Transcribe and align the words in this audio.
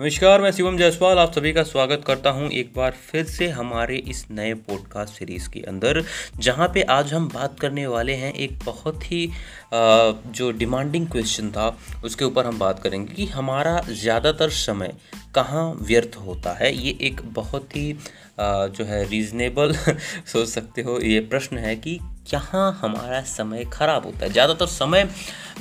नमस्कार, 0.00 0.40
मैं 0.40 0.50
शिवम 0.52 0.76
जायसवाल, 0.76 1.18
आप 1.18 1.32
सभी 1.32 1.52
का 1.52 1.62
स्वागत 1.62 2.02
करता 2.06 2.30
हूँ 2.30 2.48
एक 2.50 2.72
बार 2.76 2.94
फिर 3.10 3.24
से 3.24 3.48
हमारे 3.48 3.96
इस 4.10 4.24
नए 4.30 4.52
पॉडकास्ट 4.68 5.14
सीरीज़ 5.14 5.48
के 5.48 5.60
अंदर, 5.68 6.02
जहाँ 6.38 6.68
पे 6.74 6.82
आज 6.90 7.12
हम 7.14 7.28
बात 7.28 7.58
करने 7.60 7.86
वाले 7.86 8.14
हैं 8.14 8.32
एक 8.34 8.58
बहुत 8.64 9.02
ही 9.04 9.26
जो 9.72 10.50
डिमांडिंग 10.52 11.06
क्वेश्चन 11.06 11.50
था, 11.50 11.68
उसके 12.04 12.24
ऊपर 12.24 12.46
हम 12.46 12.58
बात 12.58 12.80
करेंगे 12.82 13.12
कि 13.14 13.26
हमारा 13.26 13.78
ज़्यादातर 13.90 14.50
समय 14.50 14.94
कहाँ 15.34 15.70
व्यर्थ 15.82 16.16
होता 16.26 16.52
है। 16.60 16.74
ये 16.76 16.96
एक 17.08 17.20
बहुत 17.34 17.76
ही 17.76 17.92
जो 18.38 18.84
है 18.84 19.04
रीज़नेबल 19.08 19.72
सोच 20.26 20.48
सकते 20.48 20.82
हो, 20.82 20.98
ये 21.00 21.20
प्रश्न 21.20 21.58
है 21.58 21.76
कि 21.76 21.98
कहाँ 22.32 22.78
हमारा 22.80 23.20
समय 23.28 23.64
ख़राब 23.72 24.06
होता 24.06 24.24
है। 24.24 24.32
ज़्यादातर 24.32 24.66
समय 24.68 25.08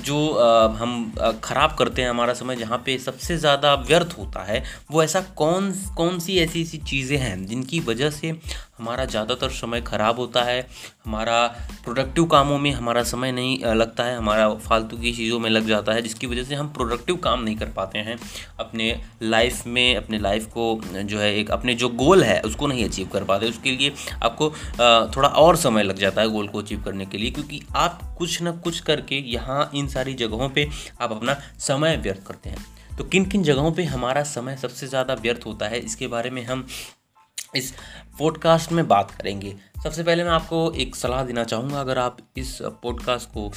जो 0.01 0.17
हम 0.79 1.11
ख़राब 1.43 1.75
करते 1.79 2.01
हैं 2.01 2.09
हमारा 2.09 2.33
समय, 2.33 2.55
जहाँ 2.55 2.81
पे 2.85 2.97
सबसे 2.99 3.37
ज़्यादा 3.37 3.73
व्यर्थ 3.81 4.15
होता 4.17 4.43
है, 4.43 4.63
वो 4.91 5.03
ऐसा 5.03 5.21
कौन 5.37 5.71
कौन 5.97 6.19
सी 6.19 6.37
ऐसी 6.39 6.61
ऐसी 6.61 6.77
चीज़ें 6.79 7.17
हैं, 7.17 7.45
जिनकी 7.45 7.79
वजह 7.81 8.09
से 8.11 8.35
हमारा 8.79 9.05
ज़्यादातर 9.05 9.49
समय 9.51 9.81
ख़राब 9.81 10.19
होता 10.19 10.43
है, 10.43 10.59
हमारा 11.05 11.45
प्रोडक्टिव 11.83 12.25
कामों 12.25 12.57
में 12.57 12.71
हमारा 12.71 13.03
समय 13.03 13.31
नहीं 13.31 13.73
लगता 13.75 14.03
है, 14.03 14.15
हमारा 14.17 14.49
फालतू 14.59 14.97
की 14.97 15.11
चीज़ों 15.13 15.39
में 15.39 15.49
लग 15.49 15.67
जाता 15.67 15.93
है, 15.93 16.01
जिसकी 16.01 16.27
वजह 16.27 16.43
से 16.43 16.55
हम 16.55 16.67
प्रोडक्टिव 16.73 17.15
काम 17.17 17.41
नहीं 17.43 17.55
कर 17.55 17.69
पाते 17.75 17.99
हैं, 17.99 18.17
अपने 18.59 18.93
लाइफ 19.23 19.65
में, 19.67 19.95
अपने 19.95 20.19
लाइफ 20.19 20.45
को 20.47 20.81
जो 20.85 21.19
है, 21.19 21.33
एक 21.35 21.51
अपने 21.51 21.73
जो 21.75 21.89
गोल 21.89 22.23
है, 22.23 22.39
उसको 22.41 22.67
नहीं 22.67 22.85
अचीव 22.85 23.07
कर 23.13 23.23
पाते, 23.23 23.49
उसके 23.49 23.71
लिए 23.71 23.93
आपको 24.23 24.49
थोड़ा 25.15 25.29
और 25.29 25.55
समय 25.57 25.83
लग 25.83 25.97
जाता 25.97 26.21
है 26.21 26.29
गोल 26.29 26.47
को 26.47 26.61
अचीव 26.61 26.81
करने 26.83 27.05
के 27.05 27.17
लिए, 27.17 27.31
क्योंकि 27.31 27.61
आप 27.75 28.01
कुछ 28.17 28.41
ना 28.41 28.51
कुछ 28.63 28.79
करके 28.81 29.15
यहाँ 29.31 29.69
इन 29.75 29.87
सारी 29.89 30.13
जगहों 30.15 30.49
पर 30.49 30.69
आप 31.01 31.11
अपना 31.11 31.39
समय 31.59 31.97
व्यर्थ 31.97 32.25
करते 32.27 32.49
हैं। 32.49 32.65
तो 32.97 33.03
किन 33.05 33.25
किन 33.25 33.43
जगहों 33.43 33.71
पे 33.71 33.83
हमारा 33.85 34.23
समय 34.25 34.57
सबसे 34.57 34.87
ज़्यादा 34.87 35.13
व्यर्थ 35.15 35.45
होता 35.45 35.67
है, 35.67 35.79
इसके 35.79 36.07
बारे 36.07 36.29
में 36.29 36.43
हम 36.45 36.67
इस 37.55 37.73
पॉडकास्ट 38.19 38.71
में 38.71 38.87
बात 38.87 39.11
करेंगे। 39.11 39.55
सबसे 39.83 40.03
पहले 40.03 40.23
मैं 40.23 40.31
आपको 40.31 40.71
एक 40.73 40.95
सलाह 40.95 41.23
देना 41.23 41.43
चाहूँगा, 41.43 41.79
अगर 41.81 41.97
आप 41.97 42.17
इस 42.37 42.57
पॉडकास्ट 42.83 43.29
को 43.29 43.49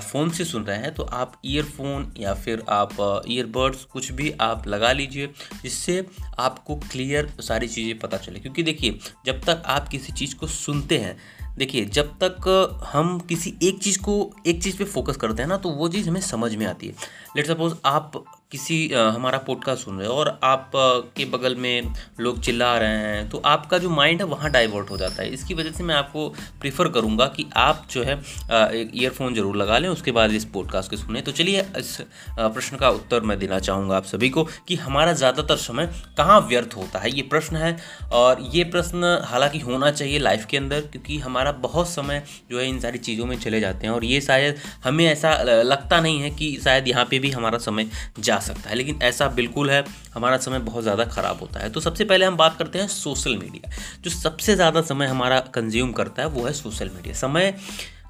फ़ोन 0.00 0.30
से 0.30 0.44
सुन 0.44 0.64
रहे 0.64 0.78
हैं 0.78 0.92
तो 0.94 1.02
आप 1.02 1.40
ईयरफोन 1.44 2.12
या 2.18 2.34
फिर 2.34 2.64
आप 2.68 3.22
ईयरबड्स 3.28 3.84
कुछ 3.84 4.10
भी 4.12 4.30
आप 4.40 4.66
लगा 4.68 4.92
लीजिए, 4.92 5.26
जिससे 5.62 6.04
आपको 6.38 6.76
क्लियर 6.82 7.32
सारी 7.40 7.68
चीज़ें 7.68 7.98
पता 7.98 8.16
चले। 8.18 8.40
क्योंकि 8.40 8.62
देखिए, 8.62 8.98
जब 9.26 9.40
तक 9.44 9.62
आप 9.66 9.88
किसी 9.88 10.12
चीज़ 10.12 10.34
को 10.36 10.46
सुनते 10.48 10.98
हैं 10.98 11.16
देखिए, 11.58 11.84
जब 11.84 12.12
तक 12.22 12.84
हम 12.92 13.18
किसी 13.18 13.54
एक 13.62 13.78
चीज़ 13.78 13.98
को, 13.98 14.14
एक 14.46 14.62
चीज़ 14.62 14.76
पे 14.78 14.84
फोकस 14.84 15.16
करते 15.16 15.42
हैं 15.42 15.48
ना 15.48 15.56
तो 15.56 15.70
वो 15.70 15.88
चीज़ 15.88 16.08
हमें 16.08 16.20
समझ 16.20 16.54
में 16.54 16.66
आती 16.66 16.86
है। 16.86 16.94
लेट 17.36 17.46
सपोज़ 17.46 17.74
आप 17.84 18.24
किसी 18.52 18.76
हमारा 18.94 19.38
पॉडकास्ट 19.38 19.84
सुन 19.84 19.98
रहे 19.98 20.06
हो 20.08 20.14
और 20.14 20.28
आप 20.44 20.70
के 21.16 21.24
बगल 21.24 21.54
में 21.54 21.92
लोग 22.20 22.40
चिल्ला 22.42 22.76
रहे 22.78 22.98
हैं 22.98 23.28
तो 23.30 23.42
आपका 23.46 23.78
जो 23.78 23.90
माइंड 23.90 24.20
है 24.20 24.26
वहाँ 24.26 24.50
डाइवर्ट 24.50 24.90
हो 24.90 24.96
जाता 24.96 25.22
है। 25.22 25.28
इसकी 25.30 25.54
वजह 25.54 25.70
से 25.70 25.84
मैं 25.84 25.94
आपको 25.94 26.28
प्रीफर 26.60 26.88
करूँगा 26.88 27.26
कि 27.26 27.44
आप 27.56 27.86
जो 27.90 28.02
है 28.04 28.14
एक 28.16 28.90
ईयरफोन 28.94 29.34
ज़रूर 29.34 29.56
लगा 29.56 29.78
लें, 29.78 29.88
उसके 29.88 30.12
बाद 30.12 30.32
इस 30.32 30.44
पॉडकास्ट 30.44 30.90
को 30.90 30.96
सुने। 30.96 31.20
तो 31.20 31.32
चलिए, 31.32 31.60
इस 31.76 31.96
प्रश्न 32.38 32.76
का 32.76 32.90
उत्तर 32.90 33.20
मैं 33.20 33.38
देना 33.38 33.58
चाहूँगा 33.58 33.96
आप 33.96 34.04
सभी 34.04 34.30
को 34.30 34.44
कि 34.68 34.76
हमारा 34.76 35.12
ज़्यादातर 35.12 35.56
समय 35.58 35.90
कहाँ 36.18 36.40
व्यर्थ 36.48 36.76
होता 36.76 36.98
है। 36.98 37.10
ये 37.10 37.22
प्रश्न 37.28 37.56
है 37.56 37.76
और 38.12 38.42
ये 38.54 38.64
प्रश्न 38.66 39.18
हालाँकि 39.24 39.58
होना 39.58 39.90
चाहिए 39.90 40.18
लाइफ 40.18 40.46
के 40.50 40.56
अंदर, 40.56 40.80
क्योंकि 40.82 41.18
हमारा 41.18 41.52
बहुत 41.60 41.88
समय 41.88 42.22
जो 42.50 42.58
है 42.60 42.68
इन 42.68 42.80
सारी 42.80 42.98
चीज़ों 43.00 43.26
में 43.26 43.38
चले 43.38 43.60
जाते 43.60 43.86
हैं 43.86 43.94
और 43.94 44.04
ये 44.04 44.20
शायद 44.20 44.56
हमें 44.84 45.04
ऐसा 45.06 45.36
लगता 45.44 46.00
नहीं 46.00 46.20
है 46.22 46.30
कि 46.32 46.56
शायद 46.64 46.88
यहाँ 46.88 47.04
पर 47.04 47.18
भी 47.18 47.30
हमारा 47.30 47.58
समय 47.60 47.90
जा 48.20 48.37
जा 48.38 48.44
सकता 48.44 48.70
है, 48.70 48.76
लेकिन 48.76 48.98
ऐसा 49.02 49.28
बिल्कुल 49.34 49.70
है, 49.70 49.84
हमारा 50.14 50.36
समय 50.38 50.58
बहुत 50.60 50.82
ज़्यादा 50.82 51.04
ख़राब 51.06 51.40
होता 51.40 51.60
है। 51.60 51.70
तो 51.70 51.80
सबसे 51.80 52.04
पहले 52.04 52.24
हम 52.24 52.36
बात 52.36 52.56
करते 52.58 52.78
हैं 52.78 52.88
सोशल 52.88 53.36
मीडिया। 53.36 53.70
जो 54.04 54.10
सबसे 54.12 54.54
ज़्यादा 54.54 54.82
समय 54.84 55.06
हमारा 55.08 55.40
कंज्यूम 55.54 55.92
करता 55.92 56.22
है, 56.22 56.28
वो 56.28 56.46
है 56.46 56.52
सोशल 56.54 56.90
मीडिया। 56.90 57.14
समय 57.16 57.54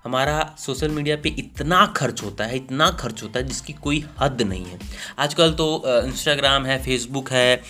हमारा 0.04 0.54
सोशल 0.58 0.88
मीडिया 0.90 1.16
पे 1.16 1.28
इतना 1.38 1.84
खर्च 1.96 2.22
होता 2.22 2.44
है, 2.44 2.56
इतना 2.56 2.90
खर्च 2.92 3.22
होता 3.22 3.38
है, 3.38 3.46
जिसकी 3.46 3.72
कोई 3.82 4.04
हद 4.20 4.42
नहीं 4.42 4.64
है। 4.64 4.78
आजकल 5.18 5.52
तो 5.52 5.66
इंस्टाग्राम 5.86 6.66
है 6.66 6.78
फेसबुक 6.82 7.30
है, 7.30 7.62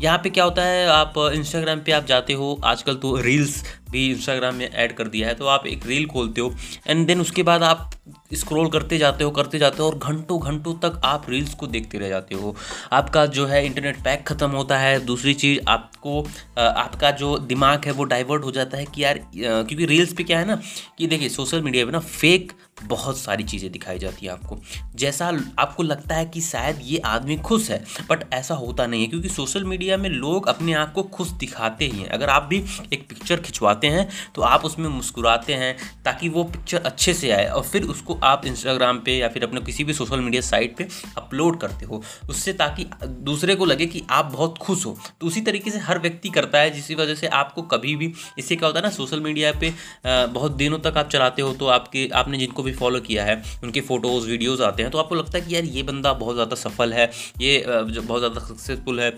यहाँ 0.00 0.18
पे 0.18 0.30
क्या 0.30 0.44
होता 0.44 0.62
है, 0.62 0.86
आप 0.88 1.14
इंस्टाग्राम 1.34 1.80
पे 1.80 1.92
आप 1.92 2.06
जाते 2.06 2.32
हो, 2.32 2.60
आजकल 2.64 2.96
तो 2.96 3.16
रील्स 3.20 3.62
भी 3.90 4.10
इंस्टाग्राम 4.10 4.54
में 4.54 4.70
ऐड 4.70 4.96
कर 4.96 5.08
दिया 5.08 5.28
है 5.28 5.34
तो 5.34 5.46
आप 5.48 5.66
एक 5.66 5.86
रील 5.86 6.06
खोलते 6.06 6.40
हो 6.40 6.54
एंड 6.86 7.06
देन 7.06 7.20
उसके 7.20 7.42
बाद 7.42 7.62
आप 7.62 7.90
स्क्रॉल 8.34 8.68
करते 8.70 8.98
जाते 8.98 9.24
हो, 9.24 9.30
करते 9.30 9.58
जाते 9.58 9.82
हो 9.82 9.88
और 9.88 9.96
घंटों 9.98 10.40
घंटों 10.40 10.74
तक 10.80 11.00
आप 11.04 11.28
रील्स 11.30 11.54
को 11.54 11.66
देखते 11.66 11.98
रह 11.98 12.08
जाते 12.08 12.34
हो। 12.34 12.54
आपका 12.92 13.24
जो 13.28 13.46
है 13.46 13.64
इंटरनेट 13.66 13.96
पैक 14.04 14.26
ख़त्म 14.28 14.50
होता 14.50 14.78
है। 14.78 14.98
दूसरी 15.06 15.34
चीज़, 15.34 15.60
आपको 15.68 16.20
आपका 16.58 17.10
जो 17.12 17.36
दिमाग 17.38 17.84
है 17.86 17.92
वो 17.92 18.04
डाइवर्ट 18.04 18.44
हो 18.44 18.50
जाता 18.50 18.78
है 18.78 18.84
कि 18.86 19.04
यार 19.04 19.18
क्योंकि 19.34 19.86
रील्स 19.86 20.12
पे 20.12 20.24
क्या 20.24 20.38
है 20.38 20.46
ना 20.46 20.60
कि 20.98 21.06
देखिए 21.06 21.28
सोशल 21.30 21.62
मीडिया 21.62 21.86
पे 21.86 21.92
ना 21.92 21.98
फेक 22.00 22.52
बहुत 22.76 23.18
सारी 23.18 23.44
चीज़ें 23.44 23.70
दिखाई 23.72 23.98
जाती 23.98 24.26
हैं 24.26 24.32
आपको। 24.32 24.58
जैसा 24.96 25.26
आपको 25.58 25.82
लगता 25.82 26.14
है 26.14 26.24
कि 26.26 26.40
शायद 26.40 26.78
ये 26.82 26.98
आदमी 27.06 27.36
खुश 27.38 27.70
है 27.70 27.82
बट 28.10 28.24
ऐसा 28.34 28.54
होता 28.54 28.86
नहीं 28.86 29.00
है, 29.00 29.06
क्योंकि 29.06 29.28
सोशल 29.28 29.64
मीडिया 29.64 29.96
में 29.96 30.08
लोग 30.10 30.46
अपने 30.48 30.72
आप 30.74 30.92
को 30.92 31.02
खुश 31.04 31.28
दिखाते 31.36 31.84
ही 31.84 31.98
हैं। 31.98 32.08
अगर 32.08 32.30
आप 32.30 32.42
भी 32.44 32.62
एक 32.92 33.06
पिक्चर 33.08 33.40
खिंचवाते 33.40 33.86
हैं 33.86 34.08
तो 34.34 34.42
आप 34.42 34.64
उसमें 34.64 34.88
मुस्कुराते 34.88 35.54
हैं, 35.54 35.76
ताकि 36.04 36.28
वो 36.28 36.44
पिक्चर 36.46 36.82
अच्छे 36.82 37.14
से 37.14 37.30
आए 37.30 37.46
और 37.46 37.62
फिर 37.64 37.82
उसको 37.86 38.18
आप 38.24 38.46
इंस्टाग्राम 38.46 38.98
पे 38.98 39.16
या 39.16 39.28
फिर 39.28 39.44
अपने 39.44 39.60
किसी 39.62 39.84
भी 39.84 39.92
सोशल 39.94 40.20
मीडिया 40.20 40.42
साइट 40.42 40.76
पे 40.76 40.88
अपलोड 41.16 41.60
करते 41.60 41.86
हो। 41.86 42.02
उससे 42.28 42.52
ताकि 42.54 42.86
दूसरे 43.04 43.54
को 43.54 43.64
लगे 43.64 43.86
कि 43.86 44.02
आप 44.10 44.24
बहुत 44.26 44.58
खुश 44.58 44.84
हो। 44.86 44.96
तो 45.20 45.26
उसी 45.26 45.40
तरीके 45.42 45.70
से 45.70 45.78
हर 45.80 45.98
व्यक्ति 45.98 46.28
करता 46.30 46.58
है, 46.58 46.70
जिसकी 46.70 46.94
वजह 46.94 47.14
से 47.14 47.26
आपको 47.28 47.62
कभी 47.64 47.96
भी 47.96 48.12
इससे 48.38 48.56
क्या 48.56 48.66
होता 48.66 48.78
है 48.78 48.84
ना 48.84 48.90
सोशल 48.92 49.20
मीडिया 49.20 49.52
पर 49.54 50.28
बहुत 50.32 50.52
दिनों 50.54 50.78
तक 50.80 50.96
आप 50.96 51.08
चलाते 51.08 51.42
हो 51.42 51.52
तो 51.54 51.66
आपके, 51.68 52.08
आपने 52.14 52.38
जिनको 52.38 52.62
भी 52.66 52.72
फॉलो 52.74 53.00
किया 53.00 53.24
है, 53.24 53.42
उनके 53.64 53.80
फ़ोटोज़ 53.82 54.28
वीडियोज़ 54.28 54.62
आते 54.62 54.82
हैं 54.82 54.92
तो 54.92 54.98
आपको 54.98 55.14
लगता 55.14 55.38
है 55.38 55.44
कि 55.46 55.54
यार 55.54 55.64
ये 55.66 55.82
बंदा 55.84 56.12
बहुत 56.14 56.34
ज़्यादा 56.34 56.56
सफल 56.58 56.92
है, 56.92 57.10
ये 57.40 57.64
बहुत 57.66 58.20
ज़्यादा 58.20 58.40
सक्सेसफुल 58.46 59.00
है 59.00 59.10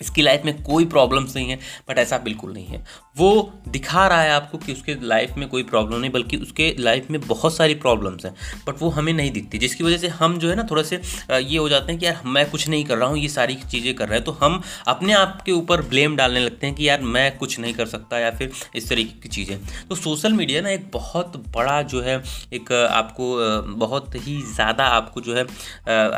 इसकी 0.00 0.22
लाइफ 0.22 0.42
में 0.44 0.62
कोई 0.62 0.84
प्रॉब्लम्स 0.86 1.36
नहीं 1.36 1.50
है 1.50 1.58
बट 1.88 1.98
ऐसा 1.98 2.18
बिल्कुल 2.20 2.52
नहीं 2.52 2.66
है। 2.66 2.84
वो 3.16 3.52
दिखा 3.68 4.06
रहा 4.08 4.22
है 4.22 4.30
आपको 4.30 4.58
कि 4.58 4.72
उसके 4.72 4.94
लाइफ 5.02 5.36
में 5.36 5.48
कोई 5.48 5.62
प्रॉब्लम 5.64 5.98
नहीं, 5.98 6.10
बल्कि 6.12 6.36
उसके 6.36 6.74
लाइफ 6.78 7.10
में 7.10 7.20
बहुत 7.20 7.56
सारी 7.56 7.74
प्रॉब्लम्स 7.76 8.24
हैं 8.24 8.34
बट 8.66 8.80
वो 8.80 8.88
हमें 8.90 9.12
नहीं 9.12 9.30
दिखती, 9.32 9.58
जिसकी 9.58 9.84
वजह 9.84 9.98
से 9.98 10.08
हम 10.10 10.38
जो 10.38 10.48
है 10.50 10.56
ना 10.56 10.66
थोड़ा 10.70 10.82
से 10.82 11.00
ये 11.30 11.58
हो 11.58 11.68
जाते 11.68 11.92
हैं 11.92 11.98
कि 12.00 12.06
यार 12.06 12.20
मैं 12.26 12.48
कुछ 12.50 12.68
नहीं 12.68 12.84
कर 12.84 12.96
रहा 12.96 13.08
हूँ, 13.08 13.18
ये 13.18 13.28
सारी 13.28 13.54
चीज़ें 13.66 13.94
कर 13.94 14.08
रहे 14.08 14.18
हैं 14.18 14.24
तो 14.24 14.32
हम 14.34 14.60
अपने 14.88 15.12
आप 15.14 15.40
के 15.46 15.52
ऊपर 15.52 15.82
ब्लेम 15.84 16.16
डालने 16.16 16.40
लगते 16.40 16.66
हैं 16.66 16.74
कि 16.76 16.88
यार 16.88 17.00
मैं 17.02 17.36
कुछ 17.38 17.58
नहीं 17.60 17.74
कर 17.74 17.86
सकता 17.86 18.18
या 18.18 18.30
फिर 18.30 18.52
इस 18.76 18.88
तरीके 18.88 19.20
की 19.20 19.28
चीज़ें। 19.28 19.58
तो 19.88 19.94
सोशल 19.94 20.32
मीडिया 20.32 20.60
ना 20.62 20.70
एक 20.70 20.90
बहुत 20.92 21.36
बड़ा 21.54 21.80
जो 21.84 22.00
है, 22.02 22.22
एक 22.52 22.72
आपको 22.72 23.34
बहुत 23.76 24.14
ही 24.16 24.40
ज़्यादा 24.44 24.84
आपको 24.90 25.20
जो 25.20 25.34
है 25.34 25.42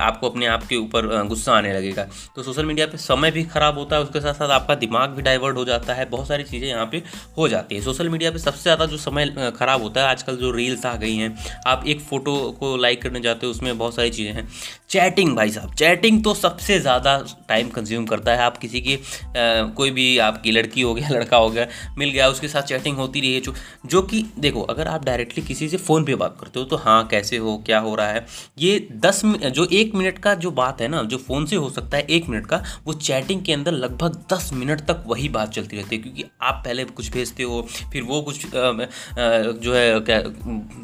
आपको 0.00 0.28
अपने 0.28 0.46
आप 0.48 0.66
के 0.66 0.76
ऊपर 0.76 1.06
गुस्सा 1.28 1.52
आने 1.52 1.72
लगेगा। 1.72 2.08
तो 2.36 2.42
सोशल 2.42 2.64
मीडिया 2.64 2.86
पर 2.86 2.96
समय 2.98 3.30
भी 3.30 3.44
ख़राब 3.46 3.67
ख़राब 3.68 3.78
होता 3.78 3.96
है, 3.96 4.02
उसके 4.02 4.20
साथ 4.20 4.34
साथ 4.34 4.50
आपका 4.50 4.74
दिमाग 4.76 5.10
भी 5.10 5.22
डाइवर्ट 5.22 5.56
हो 5.56 5.64
जाता 5.64 5.94
है, 5.94 6.04
बहुत 6.10 6.28
सारी 6.28 6.44
चीज़ें 6.44 6.68
यहाँ 6.68 6.86
पे 6.92 7.02
हो 7.36 7.48
जाती 7.48 7.74
है। 7.74 7.80
सोशल 7.82 8.08
मीडिया 8.08 8.30
पे 8.30 8.38
सबसे 8.38 8.62
ज़्यादा 8.62 8.86
जो 8.86 8.96
समय 8.98 9.26
ख़राब 9.56 9.82
होता 9.82 10.00
है, 10.00 10.08
आजकल 10.08 10.36
जो 10.36 10.50
रील्स 10.52 10.86
आ 10.86 10.94
गई 10.96 11.16
हैं, 11.16 11.34
आप 11.66 11.84
एक 11.86 12.00
फ़ोटो 12.00 12.36
को 12.60 12.76
लाइक 12.76 13.02
करने 13.02 13.20
जाते 13.20 13.46
हो, 13.46 13.50
उसमें 13.52 13.76
बहुत 13.78 13.94
सारी 13.94 14.10
चीज़ें 14.10 14.32
हैं। 14.32 14.48
चैटिंग 14.90 15.34
भाई 15.36 15.50
साहब 15.50 15.74
चैटिंग 15.74 16.22
तो 16.24 16.34
सबसे 16.34 16.78
ज़्यादा 16.80 17.16
टाइम 17.48 17.68
कंज्यूम 17.70 18.04
करता 18.06 18.32
है। 18.32 18.38
आप 18.40 18.56
किसी 18.58 18.80
की 18.80 18.98
कोई 19.36 19.90
भी 19.90 20.06
आपकी 20.20 20.52
लड़की 20.52 20.80
हो 20.80 20.94
गया, 20.94 21.08
लड़का 21.10 21.36
हो 21.36 21.50
गया, 21.50 21.66
मिल 21.98 22.10
गया, 22.10 22.28
उसके 22.28 22.48
साथ 22.48 22.62
चैटिंग 22.64 22.96
होती 22.96 23.20
रही 23.20 23.34
है, 23.34 23.40
जो 23.40 23.54
जो 23.86 24.02
कि 24.02 24.24
देखो, 24.38 24.62
अगर 24.64 24.88
आप 24.88 25.04
डायरेक्टली 25.04 25.44
किसी 25.44 25.68
से 25.68 25.76
फ़ोन 25.78 26.04
पे 26.04 26.14
बात 26.14 26.36
करते 26.40 26.60
हो 26.60 26.64
तो 26.66 26.76
हाँ 26.78 27.06
कैसे 27.08 27.36
हो, 27.36 27.56
क्या 27.66 27.78
हो 27.80 27.94
रहा 27.94 28.08
है, 28.08 28.24
ये 28.58 28.88
दस 28.96 29.22
जो 29.26 29.66
एक 29.72 29.94
मिनट 29.94 30.18
का 30.18 30.34
जो 30.36 30.50
बात 30.52 30.80
है 30.80 30.88
ना, 30.88 31.02
जो 31.02 31.18
फ़ोन 31.18 31.46
से 31.46 31.56
हो 31.56 31.70
सकता 31.70 31.96
है, 31.96 32.02
एक 32.04 32.28
मिनट 32.28 32.46
का, 32.46 32.62
वो 32.84 32.92
चैटिंग 32.94 33.42
के 33.42 33.52
अंदर 33.58 33.72
लगभग 33.74 34.16
दस 34.32 34.50
मिनट 34.54 34.80
तक 34.88 35.04
वही 35.06 35.28
बात 35.28 35.52
चलती 35.52 35.76
रहती 35.76 35.96
है, 35.96 36.02
क्योंकि 36.02 36.24
आप 36.42 36.62
पहले 36.64 36.84
कुछ 36.86 37.12
भेजते 37.12 37.42
हो, 37.42 37.62
फिर 37.92 38.02
वो 38.02 38.20
कुछ 38.22 38.46
जो 38.46 39.74
है 39.74 40.20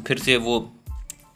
फिर 0.07 0.19
से 0.19 0.37
वो 0.39 0.59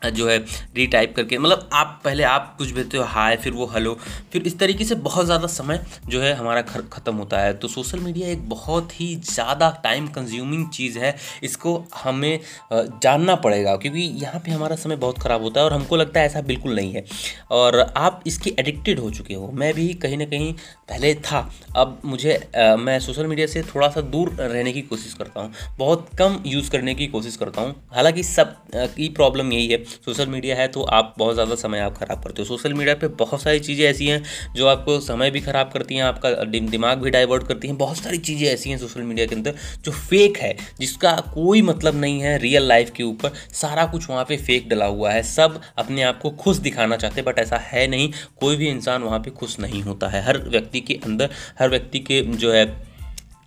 जो 0.02 0.28
है 0.28 0.38
रीटाइप 0.76 1.14
करके। 1.16 1.38
मतलब 1.38 1.68
आप 1.72 2.00
पहले 2.04 2.22
आप 2.24 2.54
कुछ 2.58 2.72
भेजते 2.72 2.98
हो 2.98 3.04
हाय 3.06 3.36
फिर 3.36 3.52
वो 3.52 3.66
हेलो 3.66 3.94
फिर 4.32 4.42
इस 4.42 4.58
तरीके 4.58 4.84
से 4.84 4.94
बहुत 4.96 5.26
ज़्यादा 5.26 5.46
समय 5.48 5.84
जो 6.08 6.20
है 6.20 6.32
हमारा 6.34 6.62
ख़त्म 6.62 7.14
होता 7.14 7.40
है। 7.40 7.52
तो 7.54 7.68
सोशल 7.68 7.98
मीडिया 8.00 8.28
एक 8.28 8.48
बहुत 8.48 8.92
ही 9.00 9.14
ज़्यादा 9.24 9.70
टाइम 9.84 10.06
कंज्यूमिंग 10.08 10.68
चीज़ 10.70 10.98
है। 10.98 11.14
इसको 11.42 11.76
हमें 11.96 12.38
जानना 12.72 13.34
पड़ेगा 13.36 13.76
क्योंकि 13.76 14.00
यहाँ 14.22 14.40
पे 14.40 14.50
हमारा 14.50 14.76
समय 14.76 14.96
बहुत 14.96 15.18
ख़राब 15.18 15.42
होता 15.42 15.60
है 15.60 15.66
और 15.66 15.72
हमको 15.72 15.96
लगता 15.96 16.20
है 16.20 16.26
ऐसा 16.26 16.40
बिल्कुल 16.42 16.74
नहीं 16.74 16.92
है। 16.92 17.04
और 17.52 17.78
आप 17.96 18.22
इसके 18.26 18.54
एडिक्टेड 18.58 18.98
हो 18.98 19.10
चुके 19.10 19.34
हो। 19.34 19.50
मैं 19.54 19.72
भी 19.74 19.92
कहीं 19.96 20.16
ना 20.18 20.24
कहीं 20.26 20.52
पहले 20.88 21.14
था। 21.16 21.38
अब 21.76 22.00
मुझे 22.04 22.34
आ, 22.56 22.76
मैं 22.76 22.98
सोशल 23.00 23.26
मीडिया 23.26 23.46
से 23.46 23.62
थोड़ा 23.64 23.88
सा 23.88 24.00
दूर 24.02 24.30
रहने 24.32 24.72
की 24.72 24.82
कोशिश 24.84 25.14
करता 25.14 25.40
हूँ। 25.40 25.52
बहुत 25.78 26.08
कम 26.18 26.42
यूज़ 26.46 26.70
करने 26.70 26.94
की 26.94 27.06
कोशिश 27.08 27.36
करता 27.36 27.60
हूँ। 27.60 27.74
हालाँकि 27.94 28.22
सब 28.24 28.56
की 28.74 29.08
प्रॉब्लम 29.10 29.52
यही 29.52 29.68
है। 29.68 29.84
सोशल 29.88 30.26
मीडिया 30.26 30.56
है 30.56 30.66
तो 30.68 30.82
आप 30.82 31.14
बहुत 31.18 31.34
ज़्यादा 31.34 31.54
समय 31.54 31.78
आप 31.78 31.96
ख़राब 31.98 32.22
करते 32.22 32.42
हो। 32.42 32.46
सोशल 32.46 32.74
मीडिया 32.74 32.94
पे 32.94 33.08
बहुत 33.18 33.42
सारी 33.42 33.60
चीज़ें 33.60 33.84
ऐसी 33.86 34.06
हैं, 34.06 34.22
जो 34.56 34.66
आपको 34.66 34.98
समय 35.00 35.30
भी 35.30 35.40
ख़राब 35.40 35.70
करती 35.72 35.94
हैं, 35.94 36.02
आपका 36.02 36.30
दिमाग 36.44 36.98
भी 36.98 37.10
डाइवर्ट 37.10 37.46
करती 37.48 37.68
हैं। 37.68 37.76
बहुत 37.78 37.96
सारी 37.96 38.18
चीज़ें 38.18 38.46
ऐसी 38.48 38.70
हैं 38.70 38.78
सोशल 38.78 39.02
मीडिया 39.02 39.26
के 39.26 39.34
अंदर, 39.34 39.54
जो 39.84 39.92
फेक 39.92 40.38
है, 40.38 40.56
जिसका 40.80 41.16
कोई 41.34 41.62
मतलब 41.62 41.96
नहीं 41.96 42.20
है 42.20 42.36
रियल 42.38 42.68
लाइफ 42.68 42.90
के 42.90 43.02
ऊपर। 43.02 43.32
सारा 43.52 43.84
कुछ 43.86 44.08
वहाँ 44.10 44.24
पर 44.24 44.36
फेक 44.38 44.68
डला 44.68 44.86
हुआ 44.86 45.10
है। 45.10 45.22
सब 45.24 45.60
अपने 45.78 46.02
आप 46.02 46.20
को 46.20 46.30
खुश 46.32 46.56
दिखाना 46.58 46.96
चाहते 46.96 47.20
हैं, 47.20 47.24
बट 47.24 47.38
ऐसा 47.38 47.56
है 47.62 47.86
नहीं। 47.86 48.10
कोई 48.40 48.56
भी 48.56 48.68
इंसान 48.68 49.02
वहाँ 49.02 49.18
पर 49.18 49.30
खुश 49.30 49.58
नहीं 49.60 49.82
होता 49.82 50.08
है। 50.08 50.22
हर 50.24 50.38
व्यक्ति 50.40 50.80
के 50.80 50.94
अंदर, 51.04 51.30
हर 51.58 51.70
व्यक्ति 51.70 51.98
के 52.00 52.20
जो 52.22 52.52
है 52.52 52.66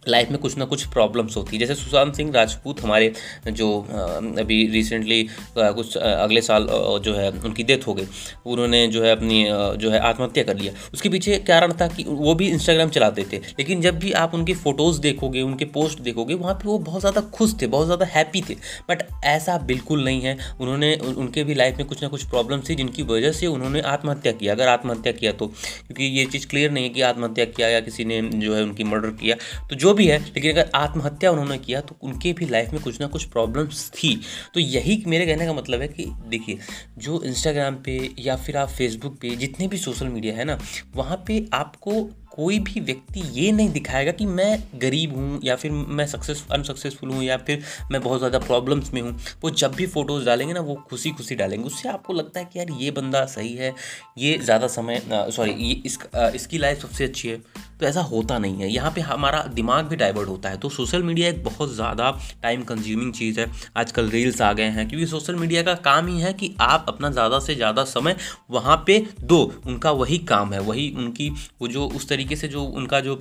लाइफ 0.06 0.30
में 0.32 0.38
कुछ 0.40 0.58
ना 0.58 0.66
कुछ 0.66 0.86
प्रॉब्लम्स 0.88 1.36
होती 1.38 1.56
है। 1.56 1.60
जैसे 1.60 1.76
सुशांत 1.76 2.16
सिंह 2.16 2.32
राजपूत 2.34 2.82
हमारे 2.82 3.12
जो 3.50 3.68
अभी 4.40 4.66
रिसेंटली 4.68 5.22
कुछ 5.58 5.98
अगले 5.98 6.42
साल 6.42 6.68
जो 7.06 7.14
है, 7.14 7.30
उनकी 7.32 7.64
डेथ 7.64 7.88
हो 7.88 7.94
गई। 7.94 8.08
उन्होंने 8.46 8.88
जो 8.88 9.04
है 9.04 9.12
अपनी 9.12 9.44
जो 9.78 9.92
है 9.92 10.00
आत्महत्या 10.02 10.44
कर 10.44 10.58
लिया। 10.58 10.74
उसके 10.94 11.10
पीछे 11.10 11.38
कारण 11.48 11.74
था 11.82 11.88
कि 11.88 12.04
वो 12.04 12.36
भी 12.36 12.48
इंस्टाग्राम 12.50 12.90
चलाते 12.90 13.26
थे। 13.34 13.38
लेकिन 13.60 13.82
जब 13.82 14.00
भी 14.00 14.12
आप 14.14 14.34
उनकी 14.34 14.54
फ़ोटोज़ 14.56 15.00
देखोगे, 15.02 15.42
उनके 15.42 15.66
पोस्ट 15.68 16.00
देखोगे, 16.02 16.34
वहाँ 16.36 16.54
पे 16.54 16.68
वो 16.68 16.78
बहुत 16.80 17.02
ज़्यादा 17.02 17.22
खुश 17.32 17.54
थे, 17.62 17.68
बहुत 17.68 17.86
ज़्यादा 17.86 18.06
हैप्पी 18.08 18.42
थे। 18.50 18.56
बट 18.90 19.04
ऐसा 19.26 19.58
बिल्कुल 19.68 20.04
नहीं 20.04 20.22
है। 20.22 20.38
उन्होंने 20.62 20.94
उनके 20.96 21.44
भी 21.44 21.54
लाइफ 21.54 21.78
में 21.78 21.86
कुछ 21.88 22.02
ना 22.04 22.10
कुछ 22.10 22.24
प्रॉब्लम 22.26 22.62
थी, 22.70 22.76
जिनकी 22.76 23.04
वजह 23.06 23.32
से 23.32 23.48
उन्होंने 23.48 23.82
आत्महत्या 23.88 24.32
किया। 24.34 24.54
अगर 24.54 24.68
आत्महत्या 24.68 25.12
किया 25.14 25.32
तो 25.34 25.48
क्योंकि 25.48 26.04
ये 26.18 26.26
चीज़ 26.26 26.48
क्लियर 26.48 26.72
नहीं 26.72 26.84
है 26.84 26.90
कि 26.90 27.02
आत्महत्या 27.04 27.46
किया 27.48 27.70
या 27.70 27.80
किसी 27.82 28.06
ने 28.06 28.22
जो 28.22 28.56
है 28.56 28.64
उनकी 28.64 28.84
मर्डर 28.86 29.10
किया। 29.22 29.36
तो 29.70 29.76
जो 29.76 29.91
भी 29.94 30.08
है, 30.08 30.20
लेकिन 30.20 30.52
अगर 30.52 30.70
आत्महत्या 30.76 31.32
उन्होंने 31.32 31.58
किया 31.58 31.82
तो 31.82 31.96
उनके 32.02 32.34
भी 32.34 32.46
लाइफ 32.46 32.74
में 32.74 32.82
कुछ 32.84 33.00
ना 33.02 33.08
कुछ 33.08 33.24
प्रॉब्लम्स 33.26 33.90
थी। 33.94 34.16
तो 34.54 34.60
यही 34.60 35.04
मेरे 35.08 35.26
कहने 35.26 35.46
का 35.46 35.54
मतलब 35.54 35.82
है 35.82 35.88
कि 35.88 36.06
देखिए, 36.28 36.58
जो 36.98 37.22
इंस्टाग्राम 37.24 37.76
पे 37.86 38.00
या 38.20 38.36
फिर 38.38 38.58
आप 38.58 38.70
फेसबुक 38.70 39.18
पे 39.22 39.36
जितने 39.38 39.68
भी 39.68 39.78
सोशल 39.80 40.08
मीडिया 40.08 40.36
है 40.36 40.46
ना, 40.46 40.58
वहाँ 40.96 41.24
पे 41.28 41.46
आपको 41.54 42.02
कोई 42.32 42.58
भी 42.60 42.80
व्यक्ति 42.80 43.22
ये 43.34 43.52
नहीं 43.52 43.70
दिखाएगा 43.70 44.12
कि 44.12 44.26
मैं 44.26 44.64
गरीब 44.82 45.16
हूँ 45.16 45.40
या 45.44 45.56
फिर 45.56 45.72
मैं 45.72 46.06
सक्सेस 46.08 46.46
अनसक्सेसफुल 46.52 47.10
हूँ 47.10 47.24
या 47.24 47.38
फिर 47.38 47.64
मैं 47.92 48.02
बहुत 48.02 48.20
ज़्यादा 48.20 48.40
प्रॉब्लम्स 48.40 48.94
में 48.94 49.02
हूँ। 49.02 49.12
वो 49.44 49.50
जब 49.52 49.74
भी 49.76 49.88
फ़ोटोज़ 49.88 50.26
डालेंगे 50.26 50.54
ना, 50.54 50.60
वो 50.60 50.76
खुशी 50.90 51.12
खुशी 51.12 51.36
डालेंगे। 51.36 51.66
उससे 51.68 51.90
आपको 51.90 52.14
लगता 52.14 52.40
है 52.40 52.46
कि 52.46 52.60
यार 52.60 52.72
ये 52.80 52.92
बंदा 52.92 53.26
सही 53.26 53.54
है, 53.56 53.74
ये 54.18 54.38
ज़्यादा 54.38 54.68
समय 54.70 55.02
सॉरी 55.10 55.52
ये 55.54 55.74
इस 55.86 56.00
इसकी 56.16 56.58
लाइफ 56.58 56.82
सबसे 56.82 57.04
अच्छी 57.04 57.28
है। 57.28 57.42
तो 57.82 57.88
ऐसा 57.88 58.02
होता 58.04 58.38
नहीं 58.38 58.62
है। 58.62 58.70
यहाँ 58.70 58.92
पे 58.92 59.02
हमारा 59.02 59.42
दिमाग 59.54 59.86
भी 59.86 59.96
डाइवर्ट 59.96 60.30
होता 60.30 60.50
है। 60.50 60.58
तो 60.58 60.70
सोशल 60.70 61.04
मीडिया 61.04 61.30
एक 61.30 61.44
बहुत 61.44 61.74
ज़्यादा 61.76 62.12
टाइम 62.44 62.64
कंज्यूमिंग 62.64 63.14
चीज़ 63.14 63.40
है। 63.40 63.50
आजकल 63.78 64.10
रील्स 64.10 64.42
आ 64.42 64.52
गए 64.54 64.64
हैं, 64.66 64.88
क्योंकि 64.90 65.06
सोशल 65.08 65.36
मीडिया 65.36 65.64
का 65.64 65.74
काम 65.82 66.08
ही 66.08 66.20
है 66.22 66.34
कि 66.34 66.54
आप 66.62 66.86
अपना 66.88 67.10
ज़्यादा 67.10 67.40
से 67.40 67.56
ज़्यादा 67.56 67.84
समय 67.86 68.16
वहाँ 68.52 68.78
पर 68.80 69.08
दो। 69.24 69.42
उनका 69.66 69.92
वही 69.94 70.18
काम 70.30 70.54
है, 70.54 70.60
वही 70.62 70.90
उनकी 70.98 71.30
वो 71.62 71.68
जो 71.68 71.88
उस 71.88 72.10
तरीके 72.10 72.36
से 72.36 72.48
जो 72.48 72.64
उनका 72.64 73.00
जो 73.00 73.20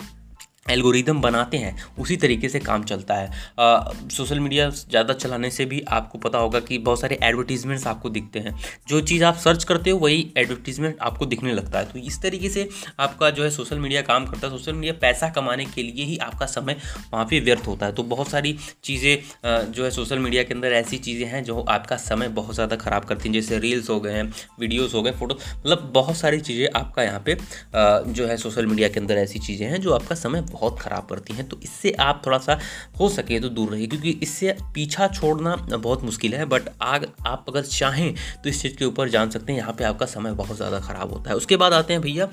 एल्गोरिदम 0.67 1.21
बनाते 1.21 1.57
हैं, 1.57 1.75
उसी 1.99 2.17
तरीके 2.17 2.49
से 2.49 2.59
काम 2.61 2.83
चलता 2.85 3.15
है। 3.15 4.09
सोशल 4.11 4.41
मीडिया 4.41 4.69
ज़्यादा 4.71 5.15
चलाने 5.15 5.51
से 5.51 5.65
भी 5.65 5.81
आपको 5.91 6.19
पता 6.19 6.39
होगा 6.39 6.61
कि 6.61 6.79
बहुत 6.81 7.01
सारे 7.01 7.19
एडवर्टीजमेंट्स 7.23 7.87
आपको 7.87 8.11
दिखते 8.11 8.39
हैं। 8.39 8.55
जो 8.89 9.01
चीज़ 9.03 9.25
आप 9.25 9.37
सर्च 9.37 9.65
करते 9.65 9.91
हो, 9.91 9.99
वही 9.99 10.33
एडवर्टीजमेंट 10.39 10.99
आपको 11.01 11.27
दिखने 11.27 11.53
लगता 11.53 11.79
है। 11.79 11.85
तो 11.85 11.99
इस 12.01 12.21
तरीके 12.23 12.49
से 12.49 12.69
आपका 13.01 13.31
जो 13.31 13.45
है 13.45 13.51
सोशल 13.51 13.79
मीडिया 13.79 14.03
काम 14.03 14.27
करता 14.27 14.47
है। 14.47 14.53
सोशल 14.53 14.73
मीडिया 14.73 14.93
पैसा 15.01 15.29
कमाने 15.31 15.65
के 15.67 15.83
लिए 15.83 16.05
ही 16.05 16.17
आपका 16.21 16.47
समय 16.49 16.77
वहाँ 17.12 17.25
पर 17.25 17.41
व्यर्थ 17.45 17.67
होता 17.67 17.87
है। 17.87 17.93
तो 17.93 18.03
बहुत 18.05 18.29
सारी 18.29 18.57
चीज़ें 18.85 19.73
जो 19.73 19.85
है 19.85 19.91
सोशल 19.91 20.19
मीडिया 20.19 20.43
के 20.43 20.55
अंदर 20.55 20.73
ऐसी 20.75 20.99
चीज़ें 20.99 21.27
हैं, 21.27 21.43
जो 21.45 21.61
आपका 21.61 21.97
समय 21.99 22.29
बहुत 22.31 22.55
ज़्यादा 22.55 22.77
ख़राब 22.77 23.05
करती 23.05 23.29
हैं। 23.29 23.35
जैसे 23.35 23.59
रील्स 23.59 23.91
हो 23.91 23.99
गए 24.01 24.12
हैं 24.12 24.25
वीडियोज़ 24.61 24.95
हो 24.95 25.03
गए, 25.03 25.12
फ़ोटो 25.12 25.35
मतलब 25.35 25.91
बहुत 25.95 26.17
सारी 26.17 26.41
चीज़ें 26.43 26.67
आपका 26.77 27.03
यहाँ 27.03 27.21
पर 27.29 28.12
जो 28.12 28.27
है 28.27 28.37
सोशल 28.39 28.67
मीडिया 28.67 28.89
के 28.89 29.01
अंदर 29.01 29.19
ऐसी 29.19 29.39
चीज़ें 29.41 29.67
हैं, 29.67 29.81
जो 29.81 29.93
आपका 29.93 30.15
समय 30.17 30.41
बहुत 30.50 30.79
ख़राब 30.81 31.06
करती 31.11 31.35
हैं 31.35 31.49
तो 31.49 31.58
इससे 31.62 31.93
आप 32.00 32.23
थोड़ा 32.26 32.38
सा 32.41 32.58
हो 33.00 33.08
सके 33.11 33.41
तो 33.41 33.49
दूर 33.50 33.70
रहिए, 33.70 33.87
क्योंकि 33.87 34.11
इससे 34.23 34.56
पीछा 34.75 35.08
छोड़ना 35.11 35.55
बहुत 35.69 36.05
मुश्किल 36.05 36.35
है 36.35 36.44
बट 36.47 36.69
आग, 36.82 37.06
आप 37.26 37.44
अगर 37.49 37.62
चाहें 37.62 38.14
तो 38.44 38.49
इस 38.49 38.62
चीज़ 38.62 38.76
के 38.76 38.85
ऊपर 38.85 39.08
जान 39.08 39.31
सकते 39.31 39.52
हैं, 39.52 39.58
यहाँ 39.58 39.73
पे 39.73 39.85
आपका 39.85 40.06
समय 40.08 40.32
बहुत 40.35 40.56
ज़्यादा 40.56 40.81
ख़राब 40.81 41.12
होता 41.12 41.31
है। 41.31 41.37
उसके 41.37 41.56
बाद 41.56 41.73
आते 41.73 41.93
हैं 41.93 42.02
भैया 42.02 42.29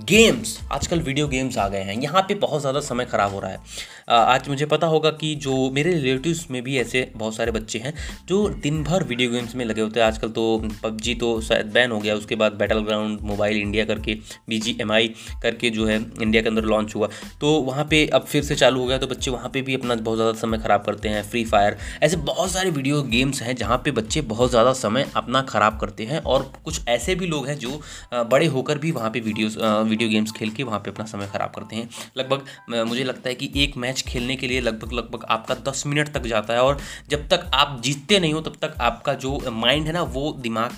गेम्स 0.00 0.58
आजकल 0.72 1.00
वीडियो 1.00 1.28
गेम्स 1.28 1.58
आ 1.58 1.68
गए 1.68 1.80
हैं, 1.80 2.00
यहाँ 2.02 2.22
पर 2.22 2.38
बहुत 2.38 2.60
ज़्यादा 2.60 2.80
समय 2.82 3.04
ख़राब 3.06 3.32
हो 3.32 3.40
रहा 3.40 3.50
है। 3.50 3.90
आज 4.10 4.48
मुझे 4.48 4.66
पता 4.66 4.86
होगा 4.86 5.10
कि 5.12 5.34
जो 5.36 5.70
मेरे 5.72 5.92
रिलेटिव्स 5.92 6.46
में 6.50 6.62
भी 6.62 6.76
ऐसे 6.78 7.10
बहुत 7.16 7.34
सारे 7.34 7.52
बच्चे 7.52 7.78
हैं, 7.78 7.94
जो 8.28 8.48
दिन 8.62 8.82
भर 8.84 9.02
वीडियो 9.04 9.30
गेम्स 9.30 9.54
में 9.54 9.64
लगे 9.64 9.80
होते 9.80 10.00
हैं, 10.00 10.06
आजकल 10.06 10.28
तो 10.30 10.42
पबजी 10.82 11.14
तो 11.14 11.40
शायद 11.42 11.66
बैन 11.72 11.90
हो 11.90 11.98
गया, 12.00 12.14
उसके 12.14 12.36
बाद 12.36 12.52
बैटल 12.54 12.80
ग्राउंड 12.82 13.20
मोबाइल 13.22 13.56
इंडिया 13.58 13.84
करके 13.84 14.18
BGMI 14.50 15.08
करके 15.42 15.70
जो 15.70 15.86
है 15.86 15.96
इंडिया 15.96 16.42
के 16.42 16.48
अंदर 16.48 16.64
लॉन्च 16.64 16.94
हुआ। 16.96 17.08
तो 17.40 17.52
वहाँ 17.62 17.84
पे 17.84 18.04
अब 18.06 18.24
फिर 18.24 18.42
से 18.42 18.54
चालू 18.54 18.80
हो 18.80 18.86
गया 18.86 18.98
तो 18.98 19.06
बच्चे 19.06 19.30
वहाँ 19.30 19.48
पे 19.48 19.62
भी 19.62 19.74
अपना 19.74 19.94
बहुत 19.96 20.18
ज़्यादा 20.18 20.38
समय 20.38 20.58
ख़राब 20.58 20.82
करते 20.84 21.08
हैं 21.08 21.22
फ्री 21.22 21.44
फायर 21.44 21.76
ऐसे 22.02 22.16
बहुत 22.22 22.50
सारे 22.50 22.70
वीडियो 22.70 23.02
गेम्स 23.08 23.42
हैं 23.42 23.54
जहाँ 23.56 23.78
पे 23.84 23.90
बच्चे 23.92 24.20
बहुत 24.28 24.50
ज़्यादा 24.50 24.72
समय 24.74 25.06
अपना 25.16 25.42
ख़राब 25.42 25.78
करते 25.80 26.04
हैं 26.04 26.20
और 26.24 26.50
कुछ 26.64 26.88
ऐसे 26.88 27.14
भी 27.14 27.26
लोग 27.26 27.46
हैं 27.48 27.58
जो 27.58 27.80
बड़े 28.14 28.46
होकर 28.48 28.78
भी 28.78 28.90
वहाँ 28.90 29.10
पर 29.10 29.20
वीडियोस 29.20 29.56
वीडियो 29.58 30.08
गेम्स 30.10 30.32
खेल 30.32 30.50
के 30.50 30.62
वहाँ 30.62 30.78
पर 30.78 30.90
अपना 30.90 31.04
समय 31.06 31.26
ख़राब 31.26 31.52
करते 31.56 31.76
हैं। 31.76 31.88
लगभग 32.16 32.86
मुझे 32.88 33.04
लगता 33.04 33.28
है 33.28 33.34
कि 33.34 33.50
एक 33.62 33.76
मैच 33.76 34.02
खेलने 34.02 34.36
के 34.36 34.48
लिए 34.48 34.60
लगभग 34.60 34.92
लगभग 34.92 35.26
आपका 35.30 35.54
दस 35.70 35.82
मिनट 35.86 36.12
तक 36.14 36.26
जाता 36.26 36.54
है 36.54 36.62
और 36.62 36.78
जब 37.10 37.28
तक 37.28 37.50
आप 37.54 37.80
जीतते 37.84 38.18
नहीं 38.20 38.32
हो, 38.32 38.40
तब 38.40 38.56
तक 38.62 38.74
आपका 38.80 39.14
जो 39.16 39.38
माइंड 39.52 39.86
है 39.86 39.92
ना, 39.92 40.02
वो 40.02 40.32
दिमाग 40.40 40.70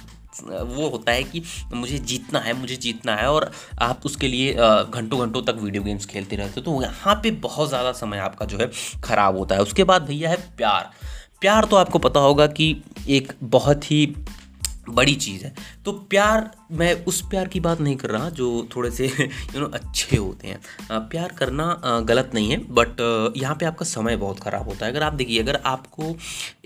वो 0.42 0.88
होता 0.88 1.12
है 1.12 1.22
कि 1.24 1.42
मुझे 1.74 1.98
जीतना 2.00 2.38
है, 2.38 2.52
मुझे 2.52 2.76
जीतना 2.76 3.14
है 3.16 3.30
और 3.30 3.50
आप 3.80 4.06
उसके 4.06 4.28
लिए 4.28 4.52
घंटों 4.52 5.20
घंटों 5.20 5.42
तक 5.42 5.58
वीडियो 5.60 5.82
गेम्स 5.82 6.06
खेलते 6.06 6.36
रहते 6.36 6.60
हो 6.60 6.64
तो 6.64 6.82
यहाँ 6.82 7.14
पे 7.14 7.30
बहुत 7.42 7.68
ज़्यादा 7.68 7.92
समय 7.94 8.18
आपका 8.20 8.46
जो 8.46 8.58
है 8.58 8.70
ख़राब 9.04 9.36
होता 9.38 9.54
है। 9.54 9.62
उसके 9.62 9.84
बाद 9.84 10.06
भैया 10.06 10.30
है 10.30 10.36
प्यार। 10.56 10.90
प्यार 11.40 11.64
तो 11.64 11.76
आपको 11.76 11.98
पता 11.98 12.20
होगा 12.20 12.46
कि 12.48 12.76
एक 13.08 13.32
बहुत 13.42 13.90
ही 13.90 14.06
बड़ी 14.88 15.14
चीज़ 15.16 15.44
है। 15.44 15.54
तो 15.84 15.92
प्यार 15.92 16.50
मैं 16.74 16.92
उस 17.06 17.20
प्यार 17.30 17.48
की 17.48 17.60
बात 17.60 17.80
नहीं 17.80 17.96
कर 17.96 18.10
रहा 18.10 18.28
जो 18.32 18.46
थोड़े 18.74 18.90
से 18.90 19.06
यू 19.54 19.60
नो 19.60 19.66
अच्छे 19.68 20.16
होते 20.16 20.48
हैं। 20.48 20.58
प्यार 21.08 21.32
करना 21.38 21.66
गलत 22.08 22.30
नहीं 22.34 22.50
है 22.50 22.56
बट 22.70 23.00
यहाँ 23.36 23.54
पे 23.54 23.66
आपका 23.66 23.84
समय 23.86 24.16
बहुत 24.16 24.40
ख़राब 24.40 24.68
होता 24.68 24.86
है। 24.86 24.92
अगर 24.92 25.02
आप 25.02 25.12
देखिए, 25.14 25.42
अगर 25.42 25.60
आपको 25.66 26.14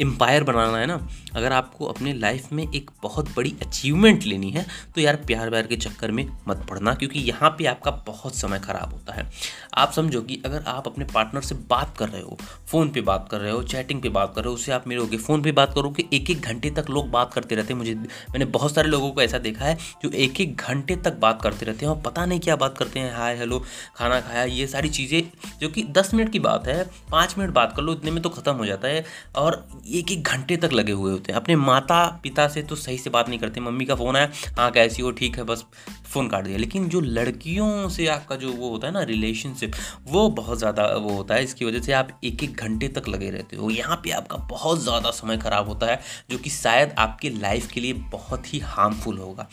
एम्पायर 0.01 0.45
बनाना 0.45 0.79
है 0.79 0.87
ना, 0.87 1.01
अगर 1.35 1.53
आपको 1.53 1.87
अपने 1.87 2.13
लाइफ 2.15 2.53
में 2.53 2.65
एक 2.65 2.91
बहुत 3.03 3.35
बड़ी 3.37 3.55
अचीवमेंट 3.63 4.25
लेनी 4.25 4.51
है 4.51 4.67
तो 4.95 5.01
यार 5.01 5.17
प्यार 5.27 5.51
व्यार 5.51 5.67
के 5.67 5.77
चक्कर 5.79 6.11
में 6.11 6.27
मत 6.49 6.67
पड़ना, 6.71 6.95
क्योंकि 6.95 7.21
यहाँ 7.21 7.51
पे 7.59 7.67
आपका 7.67 7.91
बहुत 8.07 8.35
समय 8.37 8.59
ख़राब 8.61 8.93
होता 8.93 9.15
है। 9.15 9.27
आप 9.75 9.93
समझो 9.93 10.21
कि 10.23 10.41
अगर 10.47 10.63
आप 10.69 10.87
अपने 10.89 11.05
पार्टनर 11.05 11.43
से 11.43 11.55
बात 11.71 11.97
कर 11.99 12.09
रहे 12.09 12.23
हो 12.23 12.37
फ़ोन 12.69 12.89
पे 12.91 13.01
बात 13.03 13.29
कर 13.31 13.41
रहे 13.41 13.51
हो 13.53 13.63
चैटिंग 13.65 14.03
पे 14.03 14.09
बात 14.11 14.33
कर 14.35 14.43
रहे 14.43 14.49
हो, 14.49 14.55
उससे 14.55 14.73
आप 14.73 14.89
मिलोगे 14.89 15.17
फ़ोन 15.19 15.43
पे 15.43 15.53
बात 15.53 15.73
करोगे 15.75 16.05
एक 16.13 16.31
एक 16.31 16.41
घंटे 16.43 16.71
तक 16.71 16.91
लोग 16.91 17.11
बात 17.11 17.33
करते 17.35 17.55
रहते 17.55 17.73
हैं। 17.73 17.79
मुझे, 17.79 17.95
मैंने 17.95 18.45
बहुत 18.47 18.75
सारे 18.75 18.89
लोगों 18.89 19.11
को 19.13 19.23
ऐसा 19.23 19.39
देखा 19.41 19.65
है 19.65 19.77
जो 20.03 20.11
एक 20.11 20.41
एक 20.41 20.57
घंटे 20.59 20.97
तक 20.99 21.19
बात 21.21 21.41
करते 21.43 21.67
रहते 21.67 21.87
हैं 21.87 21.93
और 21.93 22.01
पता 22.03 22.25
नहीं 22.27 22.41
क्या 22.41 22.57
बात 22.57 22.79
करते 22.79 23.01
हैं। 23.01 23.13
हाय, 23.15 23.37
हेलो, 23.37 23.59
खाना 23.97 24.21
खाया, 24.21 24.45
ये 24.45 24.67
सारी 24.67 24.89
चीज़ें 24.91 25.23
जो 25.61 25.69
कि 25.69 25.83
दस 25.93 26.13
मिनट 26.15 26.33
की 26.33 26.39
बात 26.41 26.67
है, 26.69 26.83
पाँच 27.11 27.35
मिनट 27.39 27.51
बात 27.53 27.73
कर 27.77 27.83
लो, 27.83 27.93
इतने 27.93 28.11
में 28.11 28.23
तो 28.23 28.29
ख़त्म 28.31 28.53
हो 28.55 28.67
जाता 28.67 28.89
है 28.89 29.05
और 29.37 29.67
एक 29.89 30.13
एक 30.13 30.23
घंटे 30.25 30.57
तक 30.57 30.73
लगे 30.73 30.93
हुए 30.93 31.13
होते 31.13 31.33
हैं। 31.33 31.41
अपने 31.41 31.57
माता 31.57 32.05
पिता 32.23 32.47
से 32.49 32.63
तो 32.63 32.77
सही 32.77 32.99
से 32.99 33.11
बात 33.11 33.29
नहीं 33.29 33.39
करते, 33.39 33.61
मम्मी 33.61 33.85
का 33.85 33.95
फ़ोन 33.95 34.17
आया 34.17 34.31
हाँ 34.59 34.71
कैसी 34.73 35.03
हो, 35.03 35.11
ठीक 35.13 35.39
है, 35.39 35.45
बस 35.45 35.65
फ़ोन 36.05 36.29
काट 36.29 36.45
दिया। 36.45 36.59
लेकिन 36.59 36.89
जो 36.89 37.01
लड़कियों 37.01 37.89
से 37.89 38.07
आपका 38.09 38.37
जो 38.37 38.53
वो 38.53 38.71
होता 38.71 38.87
है 38.87 38.93
ना 38.93 39.03
रिलेशनशिप 39.05 39.73
वो 40.07 40.29
बहुत 40.31 40.59
ज़्यादा 40.59 40.87
वो 40.87 41.11
होता 41.11 41.35
है, 41.35 41.45
इसकी 41.45 41.65
वजह 41.65 41.81
से 41.81 41.93
आप 41.93 42.19
एक 42.25 42.43
एक 42.43 42.57
घंटे 42.57 42.89
तक 42.91 43.09
लगे 43.09 43.31
रहते 43.31 43.57
हो। 43.57 43.71
यहाँ 43.71 43.97
पे 44.05 44.11
आपका 44.13 44.37
बहुत 44.51 44.81
ज़्यादा 44.81 45.11
समय 45.13 45.39
ख़राब 45.39 45.69
होता 45.69 45.87
है, 45.87 46.01
जो 46.31 46.39
कि 46.39 46.51
शायद 46.51 46.95
आपके 46.99 47.31
लाइफ 47.31 47.67
के 47.73 47.81
लिए 47.81 47.93
बहुत 48.13 48.53
ही 48.55 48.59
हार्मफुल 48.61 49.19
होगा। 49.19 49.49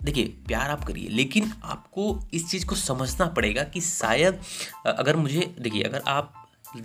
देखिए, 0.00 0.24
प्यार 0.46 0.70
आप 0.70 0.84
करिए, 0.84 1.08
लेकिन 1.08 1.52
आपको 1.64 2.18
इस 2.34 2.50
चीज़ 2.50 2.66
को 2.66 2.74
समझना 2.74 3.26
पड़ेगा 3.28 3.62
कि 3.64 3.80
शायद 3.80 4.40
अगर 4.86 5.16
मुझे, 5.16 5.54
देखिए, 5.60 5.82
अगर 5.82 6.02
आप 6.08 6.34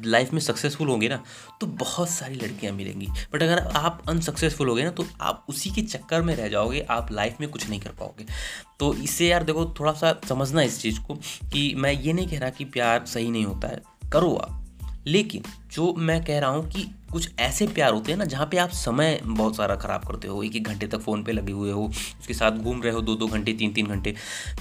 लाइफ 0.04 0.32
में 0.34 0.40
सक्सेसफुल 0.40 0.88
होंगे 0.88 1.08
ना 1.10 1.22
तो 1.62 1.68
बहुत 1.68 2.10
सारी 2.10 2.36
लड़कियाँ 2.36 2.74
मिलेंगी। 2.74 3.08
बट 3.34 3.44
अगर 3.44 3.60
आप 3.60 4.04
अनसक्सेसफुल 4.10 4.70
होगे 4.70 4.84
ना 4.84 4.92
तो 4.92 5.06
आप 5.22 5.46
उसी 5.50 5.70
के 5.70 5.82
चक्कर 5.82 6.22
में 6.22 6.36
रह 6.36 6.48
जाओगे, 6.48 6.82
आप 6.82 7.12
लाइफ 7.12 7.38
में 7.42 7.50
कुछ 7.50 7.68
नहीं 7.70 7.80
कर 7.80 7.90
पाओगे। 7.90 8.26
तो 8.80 8.94
इससे 8.96 9.28
यार 9.28 9.44
देखो 9.44 9.66
थोड़ा 9.80 9.94
सा 9.94 10.16
समझना 10.30 10.62
इस 10.62 10.80
चीज़ 10.82 11.00
को 11.00 11.16
कि 11.54 11.74
मैं 11.78 11.92
ये 11.94 12.14
नहीं 12.14 12.28
कह 12.28 12.40
रहा 12.40 12.50
कि 12.50 12.66
प्यार 12.66 13.06
सही 13.06 13.30
नहीं 13.32 13.46
होता 13.46 13.68
है, 13.68 13.82
करो 14.14 14.34
आप। 14.36 14.60
लेकिन 15.08 15.44
जो 15.74 15.94
मैं 15.94 16.24
कह 16.26 16.40
रहा 16.40 16.50
हूँ 16.50 16.68
कि 16.68 16.86
कुछ 17.14 17.30
ऐसे 17.40 17.66
प्यार 17.68 17.94
होते 17.94 18.12
हैं 18.12 18.18
ना, 18.20 18.26
जहाँ 18.26 18.46
पे 18.52 18.58
आप 18.58 18.70
समय 18.72 19.20
बहुत 19.24 19.56
सारा 19.56 19.76
ख़राब 19.76 20.06
करते 20.06 20.28
हो। 20.28 20.42
एक 20.44 20.56
एक 20.56 20.68
घंटे 20.68 20.88
तक 20.88 21.00
फ़ोन 21.00 21.24
पे 21.24 21.32
लगे 21.32 21.54
हुए 21.54 21.72
हो, 21.72 21.84
उसके 22.20 22.34
साथ 22.34 22.52
घूम 22.54 22.82
रहे 22.82 22.94
हो 22.94 23.02
दो 23.02 23.16
दो 23.16 23.28
घंटे 23.28 23.54
तीन 23.54 23.74
तीन 23.74 23.88
घंटे। 23.88 24.16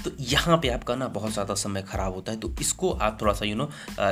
तो 0.04 0.11
यहाँ 0.23 0.59
पे 0.59 0.68
आपका 0.68 0.94
ना 0.97 1.09
बहुत 1.11 1.32
ज़्यादा 1.32 1.54
समय 1.56 1.82
ख़राब 1.82 2.14
होता 2.14 2.32
है। 2.32 2.38
तो 2.40 2.52
इसको 2.61 2.90
आप 2.92 3.18
थोड़ा 3.23 3.32
सा 3.32 3.47
यू 3.47 3.54
नो 3.56 3.68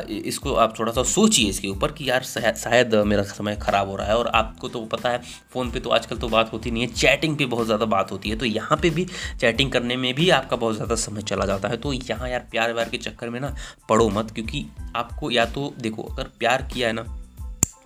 इसको 0.09 0.55
आप 0.57 0.79
थोड़ा 0.79 0.93
सा 0.93 1.03
सोचिए 1.05 1.49
इसके 1.51 1.69
ऊपर 1.69 1.93
कि 1.93 2.09
यार 2.11 2.23
शायद 2.23 2.95
मेरा 3.07 3.23
समय 3.25 3.57
ख़राब 3.57 3.89
हो 3.89 3.97
रहा 3.97 4.07
है। 4.07 4.17
और 4.17 4.29
आपको 4.29 4.69
तो 4.69 4.85
पता 4.87 5.11
है, 5.11 5.23
फ़ोन 5.53 5.71
पर 5.71 5.79
तो 5.79 5.91
आजकल 5.91 6.17
तो 6.17 6.29
बात 6.29 6.53
होती 6.53 6.71
नहीं 6.71 6.83
है, 6.83 6.93
चैटिंग 6.95 7.37
पर 7.37 7.47
बहुत 7.47 7.67
ज़्यादा 7.67 7.87
बात 7.87 8.13
होती 8.13 8.31
है। 8.31 8.37
तो 8.37 8.47
यहाँ 8.47 8.79
पर 8.79 8.91
भी 8.91 9.07
चैटिंग 9.41 9.73
करने 9.73 9.97
में 9.97 10.13
भी 10.15 10.31
आपका 10.33 10.57
बहुत 10.57 10.75
ज़्यादा 10.75 10.95
समय 10.97 11.23
चला 11.23 11.47
जाता 11.47 11.69
है। 11.69 11.77
तो 11.77 11.93
यहाँ 11.93 12.29
यार 12.29 12.47
प्यार 12.51 12.73
व्यार 12.73 12.89
के 12.89 12.99
चक्कर 12.99 13.31
में 13.31 13.41
ना 13.41 13.55
पढ़ो 13.89 14.09
मत, 14.11 14.31
क्योंकि 14.31 14.67
आपको 14.97 15.31
या 15.31 15.47
तो 15.47 15.73
देखो, 15.81 16.03
अगर 16.05 16.31
प्यार 16.39 16.69
किया 16.73 16.89
है 16.89 16.95
ना 16.95 17.07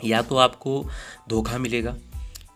या 0.04 0.22
तो 0.22 0.36
आपको 0.36 0.84
धोखा 1.28 1.58
मिलेगा, 1.58 1.96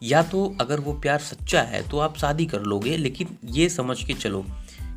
या 0.02 0.22
तो 0.22 0.44
अगर 0.60 0.80
वो 0.80 0.92
प्यार 0.92 1.18
सच्चा 1.18 1.62
है 1.62 1.88
तो 1.88 1.98
आप 1.98 2.16
शादी 2.18 2.46
कर 2.46 2.62
लोगे, 2.62 2.96
लेकिन 2.96 3.36
ये 3.44 3.68
समझ 3.68 4.02
के 4.04 4.14
चलो 4.14 4.44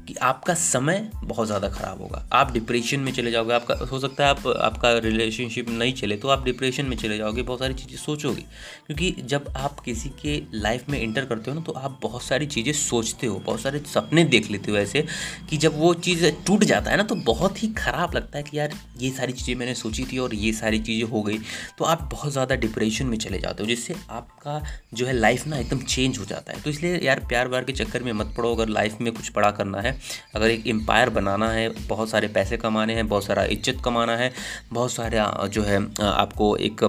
कि 0.07 0.15
आपका 0.21 0.53
समय 0.53 1.09
बहुत 1.23 1.47
ज़्यादा 1.47 1.69
ख़राब 1.69 2.01
होगा। 2.01 2.23
आप 2.33 2.51
डिप्रेशन 2.53 2.99
में 2.99 3.11
चले 3.13 3.31
जाओगे, 3.31 3.53
आपका, 3.53 3.75
हो 3.85 3.99
सकता 3.99 4.23
है 4.23 4.29
आप, 4.29 4.47
आपका 4.49 4.91
रिलेशनशिप 4.99 5.69
नहीं 5.69 5.93
चले 5.93 6.15
तो 6.17 6.27
आप 6.27 6.43
डिप्रेशन 6.45 6.85
में 6.85 6.95
चले 6.97 7.17
जाओगे, 7.17 7.41
बहुत 7.43 7.59
सारी 7.59 7.73
चीज़ें 7.73 7.97
सोचोगे। 7.97 8.41
क्योंकि 8.87 9.11
जब 9.23 9.51
आप 9.57 9.79
किसी 9.79 10.09
के 10.21 10.41
लाइफ 10.53 10.89
में 10.89 10.99
इंटर 11.01 11.25
करते 11.25 11.51
हो 11.51 11.57
ना 11.57 11.63
तो 11.63 11.71
आप 11.71 11.99
बहुत 12.03 12.23
सारी 12.23 12.45
चीज़ें 12.47 12.71
सोचते 12.73 13.27
हो, 13.27 13.39
बहुत 13.39 13.61
सारे 13.61 13.79
सपने 13.87 14.23
देख 14.25 14.49
लेते 14.51 14.71
हो 14.71 14.77
ऐसे, 14.77 15.05
कि 15.49 15.57
जब 15.57 15.79
वो 15.79 15.93
चीज़ 15.95 16.25
टूट 16.47 16.63
जाता 16.63 16.91
है 16.91 16.97
ना 16.97 17.03
तो 17.03 17.15
बहुत 17.25 17.63
ही 17.63 17.67
ख़राब 17.73 18.15
लगता 18.15 18.37
है 18.37 18.43
कि 18.43 18.57
यार, 18.59 18.73
ये 18.99 19.09
सारी 19.11 19.33
चीज़ें 19.33 19.55
मैंने 19.55 19.73
सोची 19.75 20.05
थी 20.05 20.17
और 20.17 20.35
ये 20.35 20.51
सारी 20.53 20.79
चीज़ें 20.81 21.07
हो 21.09 21.21
गई। 21.23 21.37
तो 21.77 21.85
आप 21.85 22.07
बहुत 22.11 22.31
ज़्यादा 22.31 22.55
डिप्रेशन 22.57 23.05
में 23.05 23.17
चले 23.17 23.39
जाते 23.39 23.63
हो, 23.63 23.69
जिससे 23.69 23.95
आपका 24.09 24.61
जो 24.93 25.05
है 25.05 25.13
लाइफ 25.13 25.47
ना 25.47 25.57
एकदम 25.57 25.79
चेंज 25.79 26.17
हो 26.19 26.25
जाता 26.25 26.53
है। 26.53 26.61
तो 26.61 26.69
इसलिए 26.69 26.99
यार 26.99 27.19
प्यार 27.29 27.47
व्यार 27.47 27.63
के 27.63 27.73
चक्कर 27.73 28.03
में 28.03 28.11
मत 28.13 28.33
पड़ो, 28.37 28.53
अगर 28.55 28.69
लाइफ 28.69 28.97
में 29.01 29.11
कुछ 29.13 29.29
पड़ा 29.29 29.51
करना 29.51 29.81
है 29.81 29.90
है। 29.91 29.97
अगर 30.35 30.49
एक 30.49 30.67
एम्पायर 30.69 31.09
बनाना 31.11 31.49
है, 31.51 31.69
बहुत 31.87 32.09
सारे 32.09 32.27
पैसे 32.29 32.57
कमाने 32.59 32.95
हैं, 32.95 33.07
बहुत 33.07 33.25
सारा 33.25 33.43
इज़्ज़त 33.45 33.81
कमाना 33.85 34.17
है, 34.17 34.31
बहुत 34.73 34.91
सारे 34.91 35.23
जो 35.49 35.63
है 35.63 35.81
आपको 36.01 36.55
एक, 36.57 36.83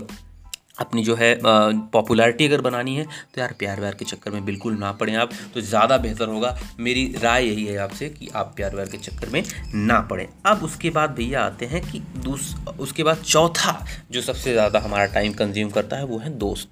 अपनी 0.81 1.03
जो 1.05 1.15
है 1.15 1.39
पॉपुलैरिटी 1.93 2.47
अगर 2.47 2.61
बनानी 2.61 2.95
है 2.97 3.05
तो 3.05 3.41
यार 3.41 3.53
प्यार 3.59 3.81
व्यार 3.81 3.95
के 3.95 4.05
चक्कर 4.05 4.31
में 4.31 4.45
बिल्कुल 4.45 4.77
ना 4.79 4.91
पड़ें 4.93 5.15
आप। 5.17 5.31
तो 5.55 5.61
ज़्यादा 5.61 5.99
बेहतर 5.99 6.29
होगा। 6.29 6.57
मेरी 6.81 7.05
राय 7.23 7.47
यही 7.47 7.65
है 7.65 7.77
आपसे 7.79 8.09
कि 8.09 8.29
आप 8.35 8.53
प्यार 8.57 8.75
व्यार 8.75 8.89
के 8.89 8.99
चक्कर 8.99 9.29
में 9.29 9.43
ना 9.77 10.01
पड़ें। 10.03 10.27
अब 10.47 10.63
उसके 10.65 10.91
बाद 10.91 11.11
भैया 11.11 11.43
आते 11.43 11.67
हैं 11.67 11.81
कि 11.83 12.01
दूस, 12.19 12.55
उसके 12.81 13.03
बाद 13.03 13.23
चौथा, 13.23 13.85
जो 14.11 14.21
सबसे 14.23 14.53
ज़्यादा 14.53 14.81
हमारा 14.81 15.07
टाइम 15.15 15.33
कंज्यूम 15.35 15.71
करता 15.71 15.97
है, 15.97 16.05
वो 16.05 16.19
है 16.19 16.31
दोस्त। 16.39 16.69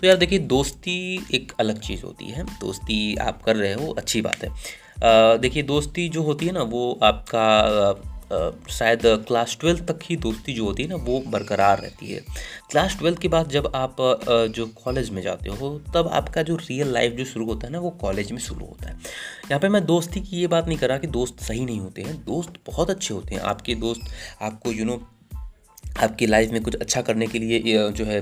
तो 0.00 0.06
यार 0.06 0.16
देखिए, 0.16 0.38
दोस्ती 0.38 1.26
एक 1.34 1.52
अलग 1.60 1.80
चीज़ 1.80 2.02
होती 2.02 2.30
है। 2.30 2.44
दोस्ती 2.44 3.14
आप 3.18 3.42
कर 3.42 3.56
रहे 3.56 3.72
हो, 3.74 3.92
अच्छी 3.92 4.22
बात 4.22 4.44
है। 4.44 4.50
देखिए, 5.04 5.62
दोस्ती 5.62 6.08
जो 6.08 6.22
होती 6.22 6.46
है 6.46 6.52
ना, 6.52 6.62
वो 6.62 6.98
आपका 7.02 8.10
शायद 8.70 9.02
क्लास 9.28 9.56
ट्वेल्थ 9.60 9.82
तक 9.86 9.98
ही 10.04 10.16
दोस्ती 10.16 10.52
जो 10.52 10.64
होती 10.64 10.82
है 10.82 10.88
ना, 10.88 10.96
वो 10.96 11.22
बरकरार 11.26 11.80
रहती 11.80 12.06
है। 12.06 12.20
क्लास 12.70 12.96
ट्वेल्थ 12.98 13.18
के 13.18 13.28
बाद 13.28 13.48
जब 13.48 13.70
आप 13.74 13.96
जो 14.50 14.66
कॉलेज 14.84 15.10
में 15.10 15.20
जाते 15.22 15.50
हो, 15.50 15.70
तब 15.94 16.08
आपका 16.12 16.42
जो 16.42 16.56
रियल 16.56 16.92
लाइफ 16.92 17.12
जो 17.12 17.24
शुरू 17.24 17.46
होता 17.46 17.66
है 17.66 17.72
ना, 17.72 17.78
वो 17.78 17.90
कॉलेज 18.00 18.32
में 18.32 18.38
शुरू 18.38 18.66
होता 18.66 18.88
है। 18.88 18.94
यहाँ 19.44 19.60
पे 19.60 19.68
मैं 19.68 19.84
दोस्ती 19.86 20.20
की 20.20 20.36
ये 20.36 20.46
बात 20.46 20.68
नहीं 20.68 20.78
कर 20.78 20.88
रहा 20.88 20.98
कि 20.98 21.06
दोस्त 21.08 21.40
सही 21.40 21.64
नहीं 21.64 21.80
होते 21.80 22.02
हैं। 22.02 22.22
दोस्त 22.24 22.54
बहुत 22.66 22.90
अच्छे 22.90 23.14
होते 23.14 23.34
हैं। 23.34 23.42
आपके 23.42 23.74
दोस्त 23.74 24.10
आपको 24.42 24.72
यू 24.72 24.84
नो 24.84 25.00
आपकी 25.96 26.26
लाइफ 26.26 26.50
में 26.50 26.62
कुछ 26.62 26.74
अच्छा 26.74 27.02
करने 27.02 27.26
के 27.26 27.38
लिए 27.38 27.90
जो 27.90 28.04
है 28.04 28.18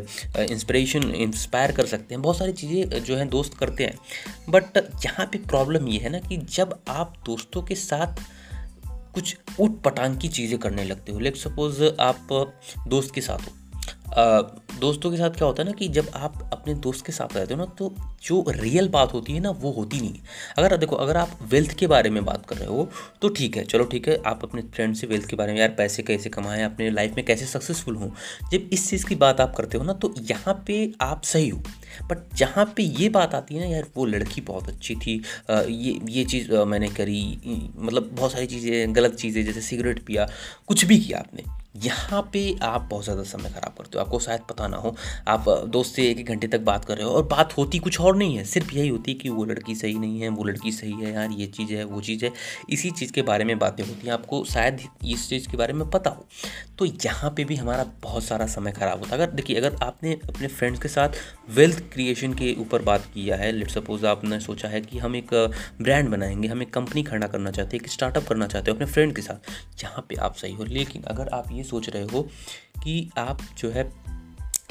इंस्पिरेशन 0.50 1.02
इंस्पायर 1.02 1.72
कर 1.72 1.86
सकते 1.86 2.14
हैं। 2.14 2.22
बहुत 2.22 2.38
सारी 2.38 2.52
चीज़ें, 2.52 3.02
जो 3.04 3.16
है, 3.16 3.28
दोस्त 3.28 3.54
करते 3.54 3.84
हैं। 3.84 3.98
बट 4.48 4.76
यहाँ 5.04 5.26
पे 5.26 5.38
प्रॉब्लम 5.38 5.88
ये 5.88 5.98
है 5.98 6.10
ना 6.10 6.18
कि 6.18 6.36
जब 6.36 6.78
आप 6.88 7.14
दोस्तों 7.26 7.62
के 7.62 7.74
साथ 7.74 8.22
कुछ 9.14 9.36
उठ 9.60 9.80
पटांग 9.80 10.16
की 10.18 10.28
चीज़ें 10.28 10.58
करने 10.58 10.84
लगते 10.84 11.12
हो 11.12 11.18
लेट 11.18 11.36
सपोज़ 11.36 11.82
आप 12.00 12.54
दोस्त 12.88 13.14
के 13.14 13.20
साथ 13.20 13.38
हो। 13.38 13.61
दोस्तों 14.80 15.10
के 15.10 15.16
साथ 15.16 15.30
क्या 15.30 15.46
होता 15.46 15.62
है 15.62 15.68
ना 15.68 15.72
कि 15.74 15.88
जब 15.88 16.08
आप 16.14 16.50
अपने 16.52 16.74
दोस्त 16.76 17.04
के 17.06 17.12
साथ 17.12 17.36
रहते 17.36 17.54
हो 17.54 17.60
ना 17.60 17.64
तो 17.78 17.92
जो 18.24 18.44
रियल 18.50 18.88
बात 18.88 19.12
होती 19.12 19.32
है 19.32 19.40
ना, 19.40 19.50
वो 19.50 19.70
होती 19.72 20.00
नहीं 20.00 20.18
अगर 20.58 20.76
देखो, 20.76 20.96
अगर 20.96 21.16
आप 21.16 21.38
वेल्थ 21.50 21.72
के 21.78 21.86
बारे 21.86 22.10
में 22.10 22.24
बात 22.24 22.46
कर 22.46 22.56
रहे 22.56 22.68
हो 22.68 22.88
तो 23.22 23.28
ठीक 23.28 23.56
है, 23.56 23.64
चलो 23.64 23.84
ठीक 23.84 24.08
है, 24.08 24.16
आप 24.26 24.44
अपने 24.44 24.62
फ्रेंड 24.74 24.94
से 24.96 25.06
वेल्थ 25.06 25.26
के 25.26 25.36
बारे 25.36 25.52
में, 25.52 25.60
यार, 25.60 25.68
पैसे 25.78 26.02
कैसे 26.02 26.30
कमाएँ, 26.30 26.64
अपने 26.64 26.90
लाइफ 26.90 27.14
में 27.16 27.24
कैसे 27.26 27.46
सक्सेसफुल 27.46 27.96
हों? 27.96 28.10
जब 28.52 28.68
इस 28.72 28.88
चीज़ 28.90 29.06
की 29.06 29.14
बात 29.16 29.40
आप 29.40 29.54
करते 29.56 29.78
हो 29.78 29.84
ना 29.84 29.92
तो 29.94 30.14
यहाँ 30.20 30.54
पे 30.66 30.92
आप 31.00 31.22
सही 31.24 31.48
हो। 31.48 31.62
बट 32.02 32.34
जहाँ 32.36 32.64
पे 32.76 32.82
ये 32.82 33.08
बात 33.10 33.34
आती 33.34 33.54
है 33.54 33.60
ना, 33.60 33.66
यार, 33.66 33.86
वो 33.96 34.04
लड़की 34.06 34.40
बहुत 34.42 34.68
अच्छी 34.68 34.94
थी 34.96 35.20
ये 35.50 35.98
ये 36.10 36.24
चीज़ 36.24 36.52
मैंने 36.52 36.88
करी 36.90 37.22
मतलब 37.76 38.10
बहुत 38.12 38.32
सारी 38.32 38.46
चीज़ें, 38.46 38.94
गलत 38.96 39.14
चीज़ें, 39.14 39.44
जैसे 39.44 39.60
सिगरेट 39.62 40.04
पिया, 40.06 40.28
कुछ 40.68 40.84
भी 40.84 40.98
किया 40.98 41.18
आपने। 41.18 41.61
यहाँ 41.74 42.20
पे 42.32 42.40
आप 42.62 42.86
बहुत 42.90 43.04
ज़्यादा 43.04 43.22
समय 43.22 43.50
ख़राब 43.50 43.74
करते 43.78 43.98
हो। 43.98 44.04
आपको 44.04 44.18
शायद 44.18 44.40
पता 44.40 44.66
ना 44.68 44.76
हो, 44.76 44.94
आप 45.28 45.44
दोस्त 45.68 45.94
से 45.96 46.10
एक 46.10 46.18
एक 46.18 46.26
घंटे 46.26 46.46
तक 46.46 46.60
बात 46.60 46.84
कर 46.84 46.96
रहे 46.96 47.06
हो 47.06 47.10
और 47.10 47.22
बात 47.22 47.56
होती 47.58 47.78
कुछ 47.78 48.00
और 48.00 48.16
नहीं 48.16 48.36
है। 48.36 48.44
सिर्फ़ 48.44 48.74
यही 48.74 48.88
होती 48.88 49.12
है 49.12 49.18
कि 49.18 49.28
वो 49.28 49.44
लड़की 49.44 49.74
सही 49.74 49.94
नहीं 49.94 50.20
है, 50.20 50.28
वो 50.28 50.44
लड़की 50.44 50.72
सही 50.72 50.92
है, 50.92 51.12
यार 51.12 51.30
ये 51.30 51.46
चीज़ 51.46 51.72
है, 51.72 51.84
वो 51.84 52.00
चीज़ 52.00 52.24
है। 52.24 52.32
इसी 52.70 52.90
चीज़ 52.90 53.12
के 53.12 53.22
बारे 53.22 53.44
में 53.44 53.58
बातें 53.58 53.84
होती 53.84 54.06
हैं, 54.06 54.14
आपको 54.14 54.44
शायद 54.44 54.80
इस 55.04 55.28
चीज़ 55.28 55.48
के 55.48 55.56
बारे 55.56 55.72
में 55.72 55.90
पता 55.90 56.10
हो। 56.10 56.26
तो 56.78 56.84
यहाँ 56.84 57.30
पर 57.30 57.44
भी 57.44 57.56
हमारा 57.56 57.84
बहुत 58.02 58.24
सारा 58.24 58.46
समय 58.46 58.72
ख़राब 58.72 58.98
होता 58.98 59.16
है। 59.16 59.22
अगर, 59.22 59.32
देखिए, 59.32 59.56
अगर 59.56 59.76
आपने 59.82 60.12
अपने 60.28 60.48
फ्रेंड्स 60.48 60.80
के 60.80 60.88
साथ 60.88 61.08
वेल्थ 61.50 61.80
क्रिएशन 61.92 62.34
के 62.34 62.54
ऊपर 62.58 62.82
बात 62.82 63.04
किया 63.04 63.36
है, 63.36 63.52
लेट 63.52 63.70
सपोज़ 63.70 64.06
आपने 64.06 64.40
सोचा 64.40 64.68
है 64.68 64.80
कि 64.80 64.98
हम 64.98 65.16
एक 65.16 65.34
ब्रांड 65.82 66.08
बनाएँगे, 66.08 66.48
हम 66.48 66.62
एक 66.62 66.72
कंपनी 66.74 67.02
खड़ा 67.02 67.26
करना 67.26 67.50
चाहते 67.50 67.76
हैं, 67.76 67.84
एक 67.84 67.90
स्टार्टअप 67.90 68.28
करना 68.28 68.46
चाहते 68.46 68.70
हो 68.70 68.74
अपने 68.74 68.86
फ्रेंड 68.86 69.16
के 69.16 69.22
साथ, 69.22 69.50
यहाँ 69.84 70.00
पर 70.00 70.20
आप 70.20 70.34
सही 70.34 70.54
हो। 70.54 70.64
लेकिन 70.64 71.02
अगर 71.02 71.28
आप 71.28 71.48
ये 71.52 71.61
सोच 71.64 71.88
रहे 71.88 72.04
हो 72.04 72.22
कि 72.84 73.10
आप 73.18 73.42
जो 73.58 73.70
है 73.70 73.90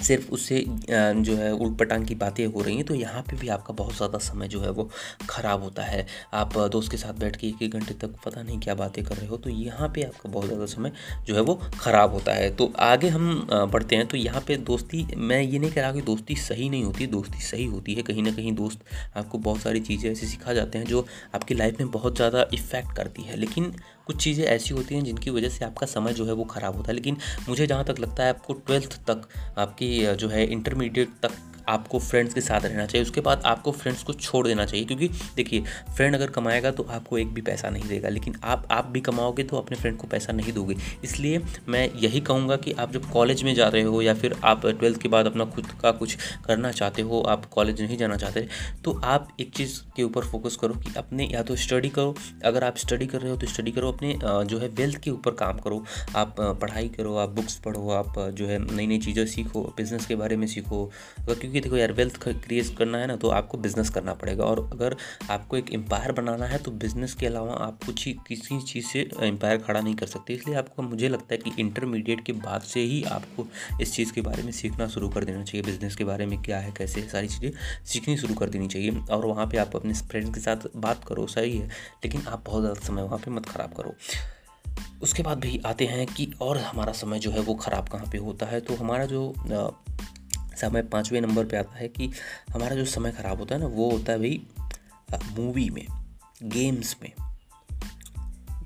सिर्फ़ 0.02 0.30
उससे 0.32 0.64
जो 0.90 1.36
है 1.36 1.52
उल्ट 1.54 1.84
की 2.08 2.16
बातें 2.16 2.46
हो 2.46 2.62
रही 2.62 2.76
हैं 2.76 2.86
तो 2.86 2.96
यहाँ 2.96 3.22
पे 3.22 3.36
भी 3.38 3.48
आपका 3.48 3.74
बहुत 3.74 3.96
ज़्यादा 3.96 4.18
समय 4.18 4.48
जो 4.48 4.62
है 4.62 4.70
वो 4.70 4.90
ख़राब 5.30 5.64
होता 5.64 5.84
है। 5.84 6.06
आप 6.34 6.58
दोस्त 6.72 6.92
के 6.92 6.98
साथ 6.98 7.14
बैठ 7.14 7.36
के 7.36 7.48
एक 7.48 7.62
एक 7.62 7.74
घंटे 7.74 7.94
तक 7.94 8.16
पता 8.26 8.42
नहीं 8.44 8.60
क्या 8.60 8.76
बातें 8.76 9.04
कर 9.06 9.16
रहे 9.16 9.28
हो 9.28 9.38
तो 9.38 9.50
यहाँ 9.50 9.90
पे 9.96 10.04
आपका 10.04 10.30
बहुत 10.30 10.48
ज़्यादा 10.48 10.66
समय 10.66 10.92
जो 11.28 11.36
है 11.36 11.42
वो 11.42 11.56
ख़राब 11.80 12.14
होता 12.14 12.34
है। 12.34 12.50
तो 12.56 12.72
आगे 12.80 13.10
हम 13.10 13.48
बढ़ते 13.52 13.96
हैं 13.96 14.08
तो 14.08 14.18
यहाँ 14.18 14.44
पे 14.48 14.58
दोस्ती, 14.58 15.06
मैं 15.18 15.42
ये 15.42 15.60
नहीं 15.60 15.72
कह 15.72 15.82
रहा 15.82 15.92
कि 15.92 16.02
दोस्ती 16.02 16.36
सही 16.38 16.70
नहीं 16.70 16.84
होती, 16.84 17.08
दोस्ती 17.08 17.42
सही 17.42 17.66
होती 17.66 17.94
है। 17.94 18.04
कहीं 18.04 18.24
ना 18.24 18.32
कहीं 18.32 18.56
दोस्त 18.56 18.84
आपको 19.18 19.38
बहुत 19.40 19.62
सारी 19.62 19.80
चीज़ें 19.82 20.12
ऐसी 20.12 20.28
सिखा 20.28 20.54
जाते 20.54 20.78
हैं 20.78 20.86
जो 20.86 21.06
आपकी 21.36 21.54
लाइफ 21.54 21.80
में 21.80 21.92
बहुत 21.92 22.16
ज़्यादा 22.16 22.46
इफ़ेक्ट 22.54 22.96
करती 22.98 23.22
है, 23.22 23.36
लेकिन 23.36 23.74
कुछ 24.08 24.24
चीज़ें 24.24 24.46
ऐसी 24.46 24.74
होती 24.74 24.96
हैं 24.96 25.04
जिनकी 25.04 25.30
वजह 25.30 25.50
से 25.50 25.66
आपका 25.66 25.88
समय 25.88 26.14
जो 26.14 26.26
है 26.26 26.34
वो 26.34 26.44
ख़राब 26.44 26.76
होता 26.76 26.88
है। 26.88 26.96
लेकिन 26.96 27.18
मुझे 27.50 27.68
जहाँ 27.68 27.84
तक 27.86 28.00
लगता 28.00 28.24
है 28.24 28.30
आपको 28.30 28.54
ट्वेल्थ 28.54 29.00
तक 29.10 29.28
आपकी 29.58 30.16
जो 30.16 30.30
है 30.30 30.46
इंटरमीडिएट 30.46 31.10
तक 31.24 31.32
आपको 31.72 32.00
फ्रेंड्स 32.02 32.34
के 32.34 32.42
साथ 32.42 32.62
रहना 32.62 32.86
चाहिए, 32.86 33.06
उसके 33.06 33.22
बाद 33.22 33.42
आपको 33.46 33.72
फ्रेंड्स 33.74 34.04
को 34.04 34.14
छोड़ 34.16 34.46
देना 34.48 34.66
चाहिए, 34.66 34.86
क्योंकि 34.86 35.08
देखिए 35.36 35.64
फ्रेंड 35.96 36.16
अगर 36.16 36.30
कमाएगा 36.32 36.72
तो 36.72 36.84
आपको 36.92 37.18
एक 37.18 37.34
भी 37.34 37.42
पैसा 37.42 37.70
नहीं 37.70 37.88
देगा, 37.88 38.10
लेकिन 38.10 38.36
आप 38.44 38.68
आप 38.72 38.88
भी 38.88 39.02
कमाओगे 39.02 39.44
तो 39.44 39.58
अपने 39.58 39.78
फ्रेंड 39.78 39.98
को 39.98 40.08
पैसा 40.08 40.34
नहीं 40.34 40.54
दोगे। 40.54 40.76
इसलिए 41.04 41.42
मैं 41.70 41.90
यही 41.96 42.20
कहूँगा 42.22 42.56
कि 42.58 42.72
आप 42.74 42.94
जब 42.94 43.10
कॉलेज 43.12 43.44
में 43.44 43.54
जा 43.56 43.68
रहे 43.68 43.82
हो 43.84 44.02
या 44.02 44.14
फिर 44.14 44.36
आप 44.44 44.66
ट्वेल्थ 44.66 45.02
के 45.02 45.10
बाद 45.10 45.26
अपना 45.26 45.46
खुद 45.48 45.68
का 45.82 45.92
कुछ 45.94 46.18
करना 46.46 46.72
चाहते 46.72 47.02
हो, 47.02 47.22
आप 47.22 47.46
कॉलेज 47.52 47.82
नहीं 47.82 47.98
जाना 47.98 48.18
चाहते 48.18 48.48
तो 48.84 49.00
आप 49.06 49.28
एक 49.40 49.54
चीज़ 49.56 49.80
के 49.96 50.04
ऊपर 50.04 50.26
फोकस 50.26 50.56
करो 50.56 50.74
कि 50.76 50.94
अपने, 50.98 51.30
या 51.34 51.44
तो 51.44 51.56
स्टडी 51.58 51.90
करो। 51.90 52.16
अगर 52.46 52.64
आप 52.64 52.78
स्टडी 52.78 53.06
कर 53.06 53.22
रहे 53.22 53.32
हो 53.32 53.38
तो 53.38 53.48
स्टडी 53.48 53.72
करो, 53.72 53.92
अपने 53.92 54.18
जो 54.22 54.60
है 54.60 54.68
वेल्थ 54.72 54.98
के 55.04 55.12
ऊपर 55.12 55.32
काम 55.36 55.60
करो। 55.60 55.84
आप 56.16 56.36
पढ़ाई 56.40 56.90
करो, 56.90 57.16
आप 57.18 57.30
बुक्स 57.32 57.56
पढ़ो, 57.66 57.90
आप 57.92 58.20
जो 58.32 58.48
है 58.48 58.60
नई 58.66 58.88
नई 58.88 58.98
चीज़ें 59.00 59.26
सीखो 59.28 59.62
बिज़नेस 59.78 60.06
के 60.06 60.16
बारे 60.16 60.38
में 60.38 60.48
सीखो 60.48 60.86
क्योंकि 61.22 61.60
देखो 61.62 61.78
यार 61.78 61.92
वेल्थ 61.94 62.18
क्रिएट 62.18 62.76
करना 62.78 62.98
है 62.98 63.08
ना 63.08 63.16
तो 63.16 63.30
आपको 63.32 63.58
बिज़नेस 63.60 63.90
करना 63.90 64.14
पड़ेगा। 64.16 64.46
और 64.46 64.60
अगर 64.74 64.96
आपको 65.30 65.58
एक 65.58 65.74
एम्पायर 65.74 66.12
बनाना 66.12 66.46
है 66.46 66.58
तो 66.58 66.72
बिज़नेस 66.74 67.14
के 67.14 67.26
अलावा 67.26 67.54
आप 67.66 67.84
कुछ 67.86 68.06
ही 68.06 68.14
किसी 68.28 68.60
चीज़ 68.62 68.86
से 68.88 69.10
एम्पायर 69.22 69.58
खड़ा 69.60 69.80
नहीं 69.80 69.96
कर 69.96 70.08
सकते। 70.08 70.34
इसलिए 70.34 70.56
आपको, 70.56 70.84
मुझे 70.84 71.10
लगता 71.10 71.34
है 71.34 71.38
कि 71.40 71.52
इंटरमीडिएट 71.60 72.26
के 72.26 72.34
बाद 72.34 72.62
से 72.64 72.80
ही 72.82 73.02
आपको 73.12 73.48
इस 73.82 73.94
चीज़ 73.94 74.14
के 74.14 74.22
बारे 74.22 74.44
में 74.44 74.52
सीखना 74.52 74.88
शुरू 74.88 75.10
कर 75.10 75.26
देना 75.26 75.44
चाहिए। 75.44 75.66
बिज़नेस 75.66 75.96
के 75.96 76.04
बारे 76.04 76.26
में 76.26 76.42
क्या 76.42 76.60
है, 76.60 76.72
कैसे 76.78 77.02
सारी 77.10 77.28
चीज़ें 77.28 77.52
सीखनी 77.86 78.18
शुरू 78.18 78.34
कर 78.34 78.50
देनी 78.50 78.68
चाहिए। 78.68 79.00
और 79.12 79.26
वहाँ 79.26 79.46
पर 79.46 79.60
आप 79.60 79.76
अपने 79.76 79.94
फ्रेंड्स 79.94 80.34
के 80.34 80.40
साथ 80.40 80.68
बात 80.78 81.04
करो, 81.04 81.28
सही 81.28 81.58
है, 81.58 81.68
लेकिन 82.04 82.28
आप 82.28 82.44
बहुत 82.46 82.62
ज़्यादा 82.62 82.86
समय 82.88 83.04
वहाँ 83.04 83.18
पर 83.18 83.32
मत 83.32 83.50
ख़राब 83.50 83.74
करो। 83.74 83.96
उसके 85.04 85.24
बाद 85.24 85.40
भी 85.40 85.60
आते 85.66 85.86
हैं 85.86 86.06
कि 86.08 86.32
और 86.42 86.58
हमारा 86.58 86.92
समय 86.94 87.20
जो 87.20 87.32
है 87.32 87.40
वो 87.42 87.54
ख़राब 87.56 87.88
कहाँ 87.90 88.08
पे 88.12 88.18
होता 88.18 88.46
है? 88.46 88.60
तो 88.62 88.76
हमारा 88.76 89.06
जो 89.06 89.22
समय 90.62 90.82
पाँचवें 90.82 91.22
नंबर 91.22 91.46
पे 91.46 91.58
आता 91.58 91.78
है 91.78 91.88
कि 91.88 92.12
हमारा 92.54 92.76
जो 92.76 92.86
समय 92.86 93.12
ख़राब 93.12 93.40
होता 93.40 93.56
है 93.56 93.62
ना, 93.62 93.68
वो 93.68 93.92
होता 93.92 94.12
है 94.12 94.20
भाई 94.20 94.48
मूवी 95.40 95.70
में 95.70 95.88
गेम्स 96.44 96.96
में। 97.04 97.12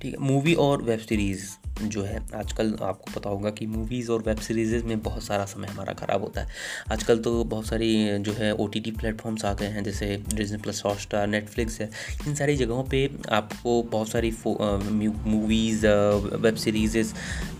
ठीक 0.01 0.13
है 0.13 0.19
मूवी 0.19 0.53
और 0.53 0.81
वेब 0.81 0.99
सीरीज़ 0.99 1.49
जो 1.84 2.03
है, 2.03 2.20
आजकल 2.36 2.75
आपको 2.82 3.12
पता 3.12 3.29
होगा 3.29 3.50
कि 3.50 3.65
मूवीज़ 3.67 4.12
और 4.12 4.22
वेब 4.22 4.39
सीरीज़ 4.39 4.86
में 4.86 5.00
बहुत 5.01 5.24
सारा 5.24 5.46
समय 5.46 5.67
हमारा 5.67 5.94
ख़राब 5.96 6.22
होता 6.22 6.41
है। 6.41 6.48
आजकल 6.91 7.20
तो 7.20 7.44
बहुत 7.46 7.67
सारी, 7.67 8.17
जो 8.20 8.34
है 8.34 8.51
ओ 8.53 8.67
टी 8.67 8.79
टी 8.79 8.91
प्लेटफॉर्म्स 8.91 9.46
आ 9.46 9.53
गए 9.53 9.67
हैं, 9.67 9.84
जैसे 9.84 10.15
Disney 10.34 10.58
plus 10.58 10.82
hot 10.86 10.98
star 11.00 11.27
Netflix 11.27 11.79
है। 11.82 11.89
इन 12.27 12.36
सारी 12.36 12.55
जगहों 12.55 12.84
पे 12.84 13.10
आपको 13.32 13.82
बहुत 13.91 14.10
सारी 14.10 14.34
मूवीज़ 14.46 15.86
वेब 15.86 16.55
सीरीज़ 16.55 17.13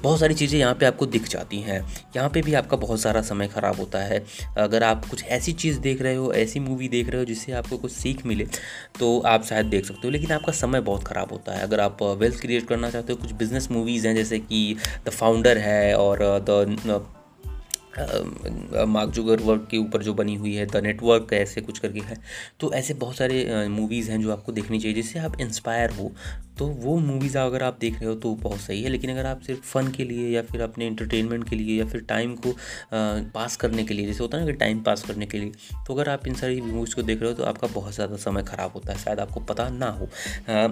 बहुत 0.04 0.20
सारी 0.20 0.34
चीज़ें 0.34 0.58
यहाँ 0.60 0.74
पे 0.76 0.86
आपको 0.86 1.06
दिख 1.08 1.28
जाती 1.30 1.60
हैं। 1.62 1.80
यहाँ 2.16 2.30
पे 2.30 2.42
भी 2.42 2.54
आपका 2.54 2.78
बहुत 2.78 3.00
सारा 3.00 3.22
समय 3.24 3.48
ख़राब 3.48 3.80
होता 3.80 4.00
है। 4.00 4.24
अगर 4.58 4.84
आप 4.84 5.06
कुछ 5.06 5.24
ऐसी 5.26 5.54
चीज़ 5.54 5.80
देख 5.80 6.02
रहे 6.02 6.16
हो, 6.16 6.32
ऐसी 6.34 6.60
मूवी 6.60 6.88
देख 6.90 7.10
रहे 7.10 7.20
हो, 7.20 7.26
जिससे 7.26 7.52
आपको 7.54 7.78
कुछ 7.78 7.92
सीख 7.92 8.26
मिले 8.26 8.48
तो 9.00 9.20
आप 9.22 9.44
शायद 9.44 9.66
देख 9.66 9.86
सकते 9.86 10.02
हो, 10.04 10.10
लेकिन 10.10 10.32
आपका 10.32 10.52
समय 10.54 10.82
बहुत 10.82 11.04
ख़राब 11.04 11.32
होता 11.32 11.54
है। 11.54 11.64
अगर 11.64 11.80
आप 11.80 12.04
वेल्थ 12.20 12.40
क्रिएट 12.42 12.68
करना 12.68 12.90
चाहते 12.90 13.14
हो, 13.14 13.20
कुछ 13.20 13.32
बिज़नेस 13.34 13.72
मूवीज़ 13.72 14.05
हैं, 14.08 14.16
जैसे 14.16 14.40
कि 14.40 14.78
द 15.06 15.10
फाउंडर 15.10 15.58
है 15.58 15.96
और 15.96 16.20
द 16.42 17.06
मार्क 18.88 19.20
वर्क 19.42 19.68
के 19.72 19.78
ऊपर 19.78 20.04
जो 20.04 20.14
बनी 20.14 20.36
हुई 20.36 20.54
है 20.56 20.66
द 20.66 20.78
नेटवर्क 20.78 21.34
ऐसे 21.34 21.62
कुछ 21.62 21.80
करके 21.80 22.00
है। 22.00 22.16
तो 22.60 22.72
ऐसे 22.74 22.94
बहुत 22.94 23.16
सारे 23.16 23.68
मूवीज़ 23.70 24.12
हैं 24.12 24.22
जो 24.22 24.32
आपको 24.32 24.52
देखनी 24.52 24.80
चाहिए, 24.80 24.96
जिससे 24.96 25.20
आप 25.20 25.40
इंस्पायर 25.42 25.92
हो। 25.92 26.12
तो 26.58 26.66
वो 26.66 26.96
मूवीज़ 27.00 27.38
अगर 27.38 27.64
आप 27.64 27.78
देख 27.82 27.94
रहे 27.94 28.06
हो 28.06 28.16
तो 28.18 28.34
बहुत 28.38 28.60
सही 28.60 28.82
है, 28.84 28.90
लेकिन 28.90 29.12
अगर 29.12 29.26
आप 29.26 29.42
सिर्फ़ 29.42 29.62
फ़न 29.64 29.92
के 29.92 30.04
लिए 30.04 30.30
या 30.30 30.42
फिर 30.44 30.62
अपने 30.62 30.88
इंटरटेनमेंट 30.88 31.48
के 31.50 31.56
लिए 31.56 31.78
या 31.80 31.86
फिर 31.86 32.02
टाइम 32.10 32.36
को 32.38 32.54
पास 33.34 33.56
करने 33.58 33.84
के 33.84 33.94
लिए, 33.94 34.06
जैसे 34.08 34.24
होता 34.24 34.38
है 34.38 34.46
ना 34.46 34.52
कि 34.52 34.58
टाइम 34.58 34.82
पास 34.84 35.04
करने 35.04 35.26
के 35.26 35.38
लिए 35.38 35.52
तो 35.88 35.94
अगर 35.94 36.10
आप 36.10 36.28
इन 36.28 36.34
सारी 36.36 36.62
मूवीज़ 36.62 36.96
को 36.96 37.02
देख 37.04 37.22
रहे 37.22 37.32
हो 37.32 37.38
तो 37.38 37.44
आपका 37.46 37.68
बहुत 37.70 37.94
ज़्यादा 37.96 38.16
समय 38.18 38.44
ख़राब 38.44 38.72
होता 38.76 38.94
है, 38.94 39.00
शायद 39.00 39.20
आपको 39.20 39.40
पता 39.44 39.68
ना 39.72 39.90
हो। 39.92 40.08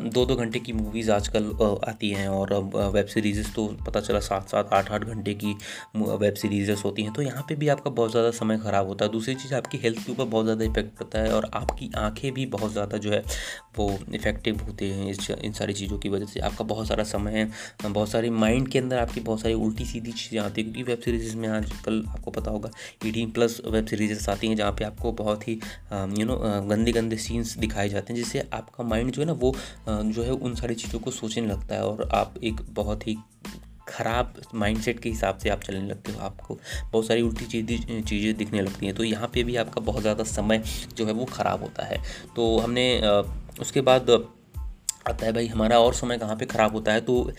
दो 0.09 0.25
दो 0.25 0.35
घंटे 0.35 0.59
की 0.59 0.73
मूवीज़ 0.73 1.11
आजकल 1.11 1.51
आती 1.87 2.09
हैं 2.11 2.27
और 2.29 2.53
वेब 2.93 3.05
सीरीज़ 3.07 3.51
तो 3.55 3.67
पता 3.85 4.01
चला 4.01 4.19
सात 4.21 4.49
सात 4.49 4.73
आठ 4.73 4.91
आठ 4.91 5.03
घंटे 5.05 5.33
की 5.35 5.55
वेब 5.97 6.33
सीरीज़ 6.35 6.71
होती 6.75 7.03
हैं 7.03 7.13
तो 7.13 7.21
यहाँ 7.21 7.41
पर 7.43 7.55
भी 7.55 7.67
आपका 7.69 7.89
बहुत 7.91 8.11
ज़्यादा 8.11 8.31
समय 8.33 8.57
ख़राब 8.59 8.87
होता 8.87 9.05
है। 9.05 9.11
दूसरी 9.11 9.35
चीज़, 9.35 9.53
आपकी 9.55 9.77
हेल्थ 9.77 10.05
के 10.05 10.11
ऊपर 10.11 10.25
बहुत 10.25 10.45
ज़्यादा 10.45 10.65
इफ़ेक्ट 10.65 10.97
पड़ता 10.99 11.19
है 11.19 11.33
और 11.33 11.49
आपकी 11.53 11.89
आँखें 11.97 12.31
भी 12.33 12.45
बहुत 12.47 12.71
ज़्यादा 12.71 12.97
जो 12.97 13.11
है 13.11 13.21
वो 13.77 13.89
इफ़ेक्टिव 14.15 14.59
होते 14.65 14.85
हैं 14.87 15.09
इस 15.09 15.29
इन 15.31 15.53
सारी 15.53 15.73
चीज़ों 15.73 15.97
की 15.97 16.09
वजह 16.09 16.25
से। 16.25 16.39
आपका 16.41 16.63
बहुत 16.65 16.87
सारा 16.87 17.03
समय 17.05 17.31
है, 17.31 17.49
बहुत 17.83 18.09
सारी 18.09 18.29
माइंड 18.31 18.67
के 18.67 18.79
अंदर 18.79 18.97
आपकी 18.97 19.21
बहुत 19.21 19.41
सारी 19.41 19.53
उल्टी 19.55 19.85
सीधी 19.85 20.11
चीज़ें 20.11 20.39
आती 20.41 20.61
हैं, 20.61 20.71
क्योंकि 20.71 20.91
वेब 20.91 21.01
सीरीज़ 21.01 21.35
में 21.37 21.47
आजकल 21.49 22.03
आपको 22.09 22.31
पता 22.31 22.51
होगा 22.51 22.69
एटीन 23.05 23.31
प्लस 23.31 23.59
वेब 23.67 23.85
सीरीज़ 23.85 24.29
आती 24.29 24.47
हैं, 24.47 24.55
जहाँ 24.55 24.71
पे 24.71 24.85
आपको 24.85 25.11
बहुत 25.13 25.47
ही 25.47 25.59
यू 26.19 26.25
नो 26.25 26.35
गंदे 26.69 26.91
गंदे 26.91 27.17
सीन्स 27.19 27.57
दिखाए 27.57 27.89
जाते 27.89 28.13
हैं, 28.13 28.19
जिससे 28.19 28.47
आपका 28.53 28.83
माइंड 28.83 29.11
जो 29.11 29.21
है 29.21 29.27
ना, 29.27 29.33
वो 29.33 29.53
जो 29.89 30.23
है 30.23 30.31
उन 30.31 30.55
सारी 30.55 30.75
चीज़ों 30.75 30.99
को 30.99 31.11
सोचने 31.11 31.45
लगता 31.47 31.75
है, 31.75 31.83
और 31.83 32.09
आप 32.13 32.35
एक 32.43 32.61
बहुत 32.71 33.07
ही 33.07 33.17
ख़राब 33.87 34.33
माइंडसेट 34.55 34.99
के 34.99 35.09
हिसाब 35.09 35.37
से 35.37 35.49
आप 35.49 35.63
चलने 35.63 35.87
लगते 35.87 36.11
हो, 36.11 36.19
आपको 36.19 36.57
बहुत 36.91 37.07
सारी 37.07 37.21
उल्टी 37.21 37.45
चीज़ें 37.45 38.01
चीज़ें 38.03 38.35
दिखने 38.37 38.61
लगती 38.61 38.85
हैं। 38.85 38.95
तो 38.95 39.03
यहाँ 39.03 39.27
पे 39.33 39.43
भी 39.43 39.55
आपका 39.55 39.81
बहुत 39.81 40.01
ज़्यादा 40.01 40.23
समय 40.25 40.63
जो 40.95 41.05
है 41.05 41.13
वो 41.13 41.25
ख़राब 41.27 41.61
होता 41.61 41.85
है। 41.85 42.01
तो 42.35 42.57
हमने 42.57 42.85
उसके 43.61 43.81
बाद 43.81 44.09
आता 45.05 45.25
है 45.25 45.31
भाई, 45.33 45.47
हमारा 45.47 45.79
और 45.79 45.93
समय 45.93 46.17
कहाँ 46.17 46.35
पे 46.35 46.45
ख़राब 46.45 46.73
होता 46.73 46.93
है? 46.93 47.01
तो 47.01 47.31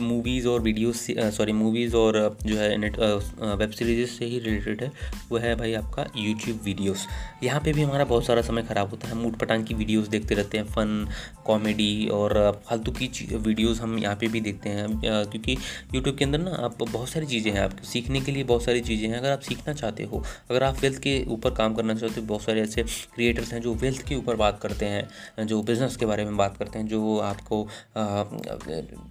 मूवीज़ 0.00 0.46
और 0.48 0.60
वीडियोस 0.60 1.06
सॉरी 1.36 1.52
मूवीज़ 1.52 1.94
और 1.96 2.36
जो 2.44 2.56
है 2.56 2.76
नेट 2.78 2.98
वेब 2.98 3.70
सीरीज़ 3.70 4.10
से 4.10 4.24
ही 4.24 4.38
रिलेटेड 4.38 4.82
है, 4.82 4.90
वो 5.30 5.38
है 5.38 5.54
भाई 5.56 5.74
आपका 5.74 6.06
यूट्यूब 6.16 6.60
वीडियोस 6.64 7.06
यहाँ 7.42 7.60
पे 7.60 7.72
भी 7.72 7.82
हमारा 7.82 8.04
बहुत 8.04 8.26
सारा 8.26 8.42
समय 8.42 8.62
ख़राब 8.62 8.90
होता 8.90 9.08
है 9.08 9.14
मूट 9.14 9.36
पटांग 9.38 9.64
की 9.66 9.74
वीडियोस 9.74 10.08
देखते 10.08 10.34
रहते 10.34 10.58
हैं 10.58 10.64
फ़न 10.66 11.06
कॉमेडी 11.46 12.08
और 12.12 12.34
फालतू 12.66 12.92
की 12.92 13.06
वीडियोस 13.36 13.80
हम 13.80 13.98
यहाँ 13.98 14.16
पे 14.16 14.28
भी 14.28 14.40
देखते 14.40 14.70
हैं। 14.70 14.86
क्योंकि 15.00 15.56
यूट्यूब 15.94 16.16
के 16.16 16.24
अंदर 16.24 16.38
ना, 16.38 16.50
आप 16.50 16.82
बहुत 16.82 17.08
सारी 17.08 17.26
चीज़ें 17.26 17.50
हैं, 17.52 17.60
आपको 17.60 17.84
सीखने 17.86 18.20
के 18.20 18.32
लिए 18.32 18.44
बहुत 18.44 18.64
सारी 18.64 18.80
चीज़ें 18.80 19.08
हैं, 19.08 19.16
अगर 19.18 19.30
आप 19.30 19.40
सीखना 19.42 19.74
चाहते 19.74 20.04
हो, 20.04 20.22
अगर 20.50 20.62
आप 20.62 20.80
वेल्थ 20.82 20.98
के 21.02 21.14
ऊपर 21.28 21.54
काम 21.54 21.74
करना 21.74 21.94
चाहते 21.94 22.20
हो, 22.20 22.26
बहुत 22.26 22.42
सारे 22.42 22.62
ऐसे 22.62 22.82
क्रिएटर्स 22.82 23.52
हैं 23.52 23.60
जो 23.62 23.74
वेल्थ 23.76 24.06
के 24.08 24.14
ऊपर 24.16 24.36
बात 24.36 24.60
करते 24.62 24.86
हैं, 24.86 25.46
जो 25.46 25.62
बिज़नेस 25.62 25.96
के 25.96 26.06
बारे 26.06 26.24
में 26.24 26.36
बात 26.36 26.56
करते 26.56 26.78
हैं, 26.78 26.86
जो 26.86 27.02
आपको 27.20 27.66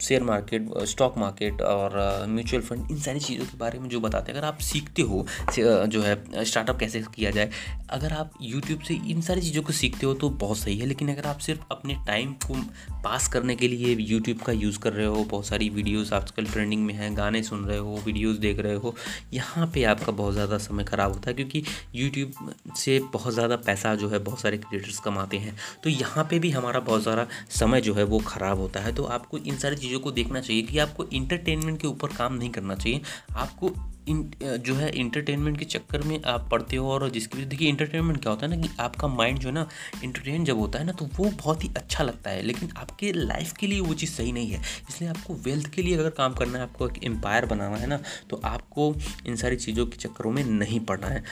शेयर 0.02 0.24
मार्केट 0.24 0.70
स्टॉक 0.86 1.18
मार्केट 1.18 1.62
और 1.64 1.98
म्यूचुअल 2.30 2.62
फंड 2.64 2.92
इन 2.92 3.00
सारी 3.00 3.20
चीज़ों 3.20 3.46
के 3.46 3.58
बारे 3.58 3.80
में 3.80 3.88
जो 3.90 4.00
बताते 4.00 4.32
हैं, 4.32 4.38
अगर 4.38 4.48
आप 4.48 4.60
सीखते 4.62 5.02
हो 5.04 5.26
जो 5.54 6.02
है 6.02 6.44
स्टार्टअप 6.44 6.80
कैसे 6.80 7.02
किया 7.16 7.32
जाए, 7.32 7.50
अगर 7.90 8.14
आप 8.14 8.32
यूट्यूब 8.42 8.82
से 8.82 8.94
इन 9.10 9.22
सारी 9.22 9.42
चीज़ों 9.42 9.62
को 9.64 9.74
सीखते 9.74 10.06
हो 10.06 10.14
तो 10.16 10.30
बहुत 10.42 10.58
सही 10.58 10.78
है, 10.78 10.86
लेकिन 10.86 11.12
अगर 11.14 11.28
आप 11.28 11.40
सिर्फ़ 11.40 11.62
अपने 11.72 11.96
टाइम 12.08 12.34
को 12.46 12.56
पास 13.04 13.28
करने 13.28 13.56
के 13.56 13.68
लिए 13.68 13.96
यूट्यूब 13.96 14.40
का 14.40 14.52
यूज़ 14.54 14.80
कर 14.80 14.94
रहे 14.94 15.06
हो, 15.06 15.24
बहुत 15.24 15.46
सारी 15.46 15.70
वीडियोस 15.70 16.14
आजकल 16.14 16.46
ट्रेंडिंग 16.46 16.86
में 16.86 16.94
हैं, 16.94 17.16
गाने 17.18 17.42
सुन 17.44 17.66
रहे 17.66 17.78
हो 17.78 18.00
वीडियोस 18.06 18.38
देख 18.38 18.60
रहे 18.60 18.76
हो, 18.76 18.96
यहाँ 19.34 19.68
पे 19.74 19.84
आपका 19.86 20.12
बहुत 20.14 20.34
ज़्यादा 20.34 20.58
समय 20.60 20.84
ख़राब 20.84 21.14
होता 21.14 21.30
है, 21.30 21.36
क्योंकि 21.36 21.64
यूट्यूब 21.96 22.54
से 22.78 23.00
बहुत 23.14 23.34
ज़्यादा 23.34 23.56
पैसा 23.58 23.94
जो 23.96 24.10
है, 24.10 24.20
बहुत 24.20 24.40
सारे 24.40 24.58
क्रिएटर्स 24.58 25.00
कमाते 25.00 25.38
हैं। 25.38 25.56
तो 25.84 25.90
यहाँ 25.90 26.24
पर 26.24 26.40
भी 26.40 26.50
हमारा 26.52 26.80
बहुत 26.82 27.04
सारा 27.04 27.28
समय 27.52 27.82
जो 27.84 27.94
है 27.94 28.04
वो 28.04 28.20
ख़राब 28.20 28.58
होता 28.58 28.80
है 28.80 28.94
तो 28.96 29.04
आपको 29.14 29.38
इन 29.38 29.58
सारी 29.58 29.76
चीज़ों 29.76 30.00
को 30.00 30.12
देखना 30.12 30.42
चाहिए 30.42 30.62
कि 30.62 30.78
आपको 30.80 31.06
इंटरटेनमेंट 31.14 31.82
के 31.82 31.88
ऊपर 31.88 32.16
काम 32.16 32.34
नहीं 32.34 32.50
करना 32.50 32.76
चाहिए। 32.76 33.02
आपको 33.36 33.74
इन 34.08 34.24
जो 34.42 34.76
है 34.76 34.90
इंटरटेनमेंट 34.92 35.58
के 35.60 35.66
चक्कर 35.66 36.02
में 36.02 36.22
आप 36.24 36.48
पढ़ते 36.52 36.76
हो 36.76 36.92
और 36.92 37.10
जिसकी 37.10 37.38
वजह 37.38 37.48
देखिए 37.48 37.70
इंटरटेनमेंट 37.70 38.22
क्या 38.22 38.32
होता 38.32 38.46
है 38.46 38.56
ना 38.56 38.62
कि 38.62 38.70
आपका 38.80 39.08
माइंड 39.10 39.40
जो 39.40 39.48
है 39.48 39.54
ना 39.54 39.68
इंटरटेन 40.04 40.46
जब 40.46 40.60
होता 40.60 40.80
है 40.80 40.86
ना 40.86 40.92
तो 40.92 41.06
वो 41.18 41.30
बहुत 41.34 41.64
ही 41.64 41.70
अच्छा 41.78 42.04
लगता 42.04 42.30
है, 42.30 42.42
लेकिन 42.42 42.70
आपके 42.78 43.12
लाइफ 43.14 43.52
के 43.54 43.68
लिए 43.68 43.80
वो 43.80 43.94
चीज़ 43.94 44.12
सही 44.12 44.32
नहीं 44.32 44.50
है। 44.50 44.62
इसलिए 44.90 45.10
आपको 45.10 45.34
वेल्थ 45.46 45.70
के 45.74 45.82
लिए 45.82 45.98
अगर 45.98 46.10
काम 46.12 46.34
करना 46.34 46.58
है, 46.58 46.64
आपको 46.64 46.88
एक 46.88 47.04
एम्पायर 47.04 47.46
बनाना 47.46 47.78
है 47.78 47.88
ना 47.88 48.00
तो 48.30 48.42
आपको 48.46 48.94
इन 49.28 49.36
सारी 49.36 49.56
चीज़ों 49.58 49.86
के 49.86 49.98
चक्करों 49.98 50.32
में 50.32 50.44
नहीं 50.44 50.80
पड़ना 50.82 51.08
है। 51.08 51.24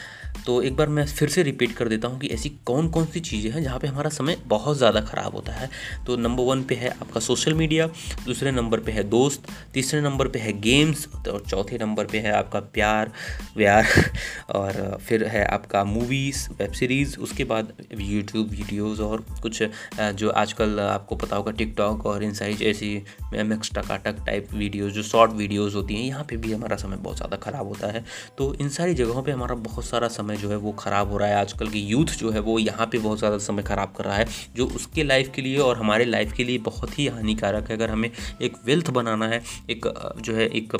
तो 0.45 0.61
एक 0.61 0.75
बार 0.75 0.89
मैं 0.89 1.05
फिर 1.07 1.29
से 1.29 1.43
रिपीट 1.43 1.75
कर 1.75 1.87
देता 1.87 2.07
हूँ 2.07 2.19
कि 2.19 2.27
ऐसी 2.29 2.49
कौन 2.65 2.89
कौन 2.89 3.05
सी 3.05 3.19
चीज़ें 3.21 3.51
हैं 3.51 3.63
जहाँ 3.63 3.79
पर 3.79 3.87
हमारा 3.87 4.09
समय 4.11 4.37
बहुत 4.47 4.77
ज़्यादा 4.77 5.01
ख़राब 5.01 5.35
होता 5.35 5.53
है। 5.53 5.69
तो 6.07 6.17
नंबर 6.17 6.43
वन 6.43 6.63
पे 6.63 6.75
है 6.75 6.89
आपका 6.91 7.19
सोशल 7.21 7.53
मीडिया 7.53 7.87
दूसरे 8.25 8.51
नंबर 8.51 8.79
पर 8.79 8.91
है 8.91 9.03
दोस्त, 9.09 9.47
तीसरे 9.73 10.01
नंबर 10.01 10.27
पर 10.27 10.39
है 10.39 10.59
गेम्स 10.61 11.07
और 11.27 11.43
चौथे 11.49 11.77
नंबर 11.77 12.05
पर 12.05 12.17
है 12.17 12.31
आपका 12.33 12.59
प्यार, 12.73 13.11
व्यार 13.57 13.85
और 14.55 14.97
फिर 15.01 15.23
है 15.27 15.43
आपका 15.45 15.83
मूवीज़ 15.85 16.47
वेब 16.59 16.71
सीरीज़ 16.73 17.17
उसके 17.19 17.43
बाद 17.43 17.73
यूट्यूब 17.93 18.49
वीडियोस 18.49 18.99
और 18.99 19.25
कुछ 19.41 19.61
जो 19.99 20.29
आजकल 20.31 20.79
आपको 20.79 21.15
पता 21.15 21.35
होगा 21.35 21.51
टिकटॉक 21.53 22.05
और 22.05 22.23
इन 22.23 22.33
सारी 22.33 22.57
ऐसी 22.65 22.91
M 23.35 23.53
X 23.53 23.71
Takatak 23.75 24.23
type 24.25 24.53
videos 24.53 24.93
जो 24.93 25.03
शॉर्ट 25.03 25.31
वीडियोज़ 25.33 25.75
होती 25.75 25.95
हैं, 25.95 26.03
यहाँ 26.03 26.23
पे 26.29 26.37
भी 26.37 26.53
हमारा 26.53 26.75
समय 26.77 26.97
बहुत 26.97 27.17
ज़्यादा 27.17 27.37
ख़राब 27.39 27.67
होता 27.67 27.87
है। 27.87 28.03
तो 28.37 28.53
इन 28.55 28.69
सारी 28.69 28.93
जगहों 28.93 29.23
पे 29.23 29.31
हमारा 29.31 29.55
बहुत 29.61 29.85
सारा 29.85 30.07
समय 30.09 30.37
जो 30.37 30.49
है 30.49 30.55
वो 30.57 30.71
ख़राब 30.79 31.11
हो 31.11 31.17
रहा 31.17 31.29
है। 31.29 31.35
आजकल 31.35 31.67
की 31.69 31.79
यूथ 31.81 32.17
जो 32.19 32.31
है 32.31 32.39
वो 32.41 32.57
यहाँ 32.59 32.87
पे 32.91 32.97
बहुत 32.99 33.19
ज़्यादा 33.19 33.37
समय 33.39 33.63
ख़राब 33.63 33.93
कर 33.97 34.05
रहा 34.05 34.15
है, 34.15 34.25
जो 34.55 34.67
उसके 34.67 35.03
लाइफ 35.03 35.31
के 35.35 35.41
लिए 35.41 35.57
और 35.59 35.77
हमारे 35.77 36.05
लाइफ 36.05 36.33
के 36.33 36.43
लिए 36.43 36.57
बहुत 36.61 36.97
ही 36.99 37.07
हानिकारक 37.09 37.69
है। 37.69 37.77
अगर 37.77 37.89
हमें 37.89 38.09
एक 38.41 38.57
वेल्थ 38.65 38.89
बनाना 38.91 39.27
है, 39.27 39.41
एक 39.69 39.87
जो 40.19 40.35
है 40.35 40.47
एक 40.49 40.75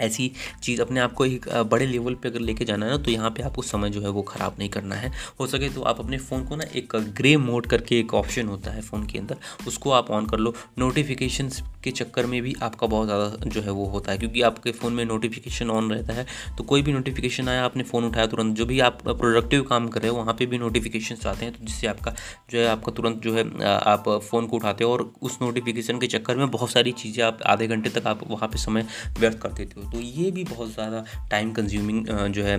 ऐसी 0.00 0.30
चीज़ 0.62 0.82
अपने 0.82 1.00
आप 1.00 1.12
को 1.12 1.26
एक 1.26 1.48
बड़े 1.70 1.86
लेवल 1.86 2.14
पे 2.14 2.28
अगर 2.28 2.40
लेके 2.40 2.64
जाना 2.64 2.86
है 2.86 2.92
ना 2.92 2.98
तो 2.98 3.10
यहाँ 3.10 3.30
पे 3.30 3.42
आपको 3.42 3.62
समय 3.64 3.90
जो 3.90 4.00
है 4.00 4.08
वो 4.08 4.22
ख़राब 4.24 4.56
नहीं 4.58 4.68
करना 4.68 4.94
है। 4.94 5.12
हो 5.40 5.46
सके 5.46 5.68
तो 5.68 5.82
आप 5.82 6.00
अपने 6.00 6.18
फ़ोन 6.18 6.44
को 6.44 6.56
ना 6.56 6.64
एक 6.76 6.96
ग्रे 7.16 7.36
मोड 7.38 7.66
करके 7.66 7.98
एक 7.98 8.14
ऑप्शन 8.14 8.48
होता 8.48 8.70
है 8.70 8.80
फ़ोन 8.82 9.06
के 9.06 9.18
अंदर, 9.18 9.36
उसको 9.66 9.90
आप 9.90 10.10
ऑन 10.10 10.26
कर 10.26 10.38
लो। 10.38 10.54
नोटिफिकेशन 10.78 11.48
के 11.88 11.92
चक्कर 11.94 12.26
में 12.26 12.40
भी 12.42 12.54
आपका 12.62 12.86
बहुत 12.88 13.06
ज़्यादा 13.06 13.48
जो 13.48 13.60
है 13.62 13.70
वो 13.72 13.86
होता 13.88 14.12
है, 14.12 14.18
क्योंकि 14.18 14.42
आपके 14.42 14.72
फ़ोन 14.72 14.92
में 14.92 15.04
नोटिफिकेशन 15.06 15.70
ऑन 15.70 15.90
रहता 15.92 16.12
है। 16.12 16.26
तो 16.58 16.64
कोई 16.64 16.82
भी 16.82 16.92
नोटिफिकेशन 16.92 17.48
आया, 17.48 17.64
आपने 17.64 17.82
फ़ोन 17.84 18.04
उठाया 18.04 18.26
तुरंत, 18.28 18.56
जो 18.56 18.66
भी 18.66 18.80
आप 18.82 19.02
प्रोडक्टिव 19.04 19.62
काम 19.64 19.88
कर 19.88 20.00
रहे 20.00 20.10
हो, 20.10 20.16
वहाँ 20.16 20.34
पर 20.34 20.46
भी 20.46 20.58
नोटिफिकेशन 20.58 21.28
आते 21.28 21.44
हैं 21.44 21.54
तो 21.54 21.64
जिससे 21.64 21.86
आपका 21.86 22.14
जो 22.50 22.58
है, 22.58 22.66
आपका 22.68 22.92
तुरंत 22.92 23.22
जो 23.22 23.34
है 23.34 23.44
आप 23.64 24.08
फ़ोन 24.22 24.46
को 24.46 24.56
उठाते 24.56 24.84
हो 24.84 24.92
और 24.92 25.02
उस 25.22 25.38
नोटिफिकेशन 25.42 25.98
के 25.98 26.06
चक्कर 26.08 26.36
में 26.36 26.50
बहुत 26.50 26.70
सारी 26.70 26.92
चीज़ें 26.94 27.22
आप 27.24 27.42
आधे 27.46 27.66
घंटे 27.68 27.90
तक 27.90 28.06
आप 28.06 28.20
वहाँ 28.30 28.48
पर 28.48 28.58
समय 28.58 28.86
व्यर्थ 29.18 29.38
कर 29.38 29.52
देते 29.52 29.80
हो। 29.80 29.90
तो 29.90 30.00
ये 30.00 30.30
भी 30.30 30.44
बहुत 30.46 30.72
ज़्यादा 30.72 31.04
टाइम 31.30 31.52
कंज्यूमिंग 31.52 32.06
जो 32.30 32.44
है 32.44 32.56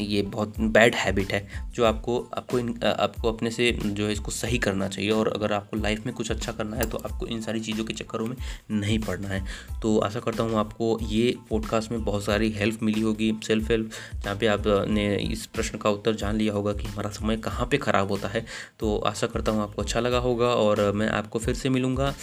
ये 0.00 0.22
बहुत 0.24 0.60
बैड 0.60 0.94
हैबिट 0.96 1.32
है, 1.32 1.46
जो 1.74 1.84
आपको 1.84 2.18
आपको 2.34 2.58
इन 2.58 2.68
आपको 2.84 3.32
अपने 3.32 3.50
से 3.50 3.70
जो 3.76 4.06
है 4.06 4.12
इसको 4.12 4.30
सही 4.32 4.58
करना 4.60 4.88
चाहिए। 4.88 5.10
और 5.10 5.28
अगर 5.30 5.52
आपको 5.52 5.76
लाइफ 5.78 6.06
में 6.06 6.14
कुछ 6.14 6.30
अच्छा 6.30 6.52
करना 6.52 6.76
है 6.76 6.88
तो 6.90 6.98
आपको 7.00 7.26
इन 7.28 7.40
सारी 7.42 7.60
चीज़ों 7.60 7.84
के 7.84 7.94
चक्करों 7.94 8.26
में 8.26 8.36
नहीं 8.70 8.98
पढ़ना 8.98 9.28
है। 9.28 9.44
तो 9.82 9.96
आशा 9.98 10.20
करता 10.20 10.42
हूँ 10.42 10.58
आपको 10.58 10.98
ये 11.02 11.34
पॉडकास्ट 11.50 11.90
में 11.92 12.04
बहुत 12.04 12.24
सारी 12.24 12.50
हेल्प 12.50 12.82
मिली 12.82 13.00
होगी 13.00 13.32
सेल्फ 13.46 13.70
हेल्प 13.70 13.90
जहाँ 14.24 14.36
पे 14.36 14.46
आपने 14.46 15.14
इस 15.16 15.46
प्रश्न 15.46 15.78
का 15.78 15.90
उत्तर 15.90 16.14
जान 16.14 16.36
लिया 16.36 16.52
होगा 16.52 16.72
कि 16.72 16.86
हमारा 16.86 17.10
समय 17.10 17.36
कहाँ 17.36 17.66
पे 17.66 17.78
ख़राब 17.78 18.08
होता 18.08 18.28
है। 18.28 18.44
तो 18.80 18.96
आशा 19.06 19.26
करता 19.26 19.52
हूँ 19.52 19.62
आपको 19.62 19.82
अच्छा 19.82 20.00
लगा 20.00 20.18
होगा 20.18 20.46
और 20.46 20.90
मैं 20.92 21.08
आपको 21.10 21.38
फिर 21.38 21.54
से 21.54 21.68
मिलूँगा 21.68 22.14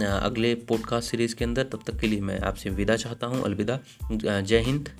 अगले 0.00 0.54
पॉडकास्ट 0.68 1.10
सीरीज़ 1.10 1.34
के 1.34 1.44
अंदर। 1.44 1.64
तब 1.64 1.82
तक 1.86 1.98
के 2.00 2.06
लिए 2.06 2.20
मैं 2.20 2.38
आपसे 2.40 2.70
विदा 2.70 2.96
चाहता 2.96 3.26
हूँ। 3.26 3.42
अलविदा। 3.42 3.78
जय 4.40 4.58
हिंद। 4.58 4.90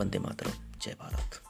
वंदे 0.00 0.18
मातरम। 0.18 0.50
जय 0.82 0.96
भारत। 1.00 1.42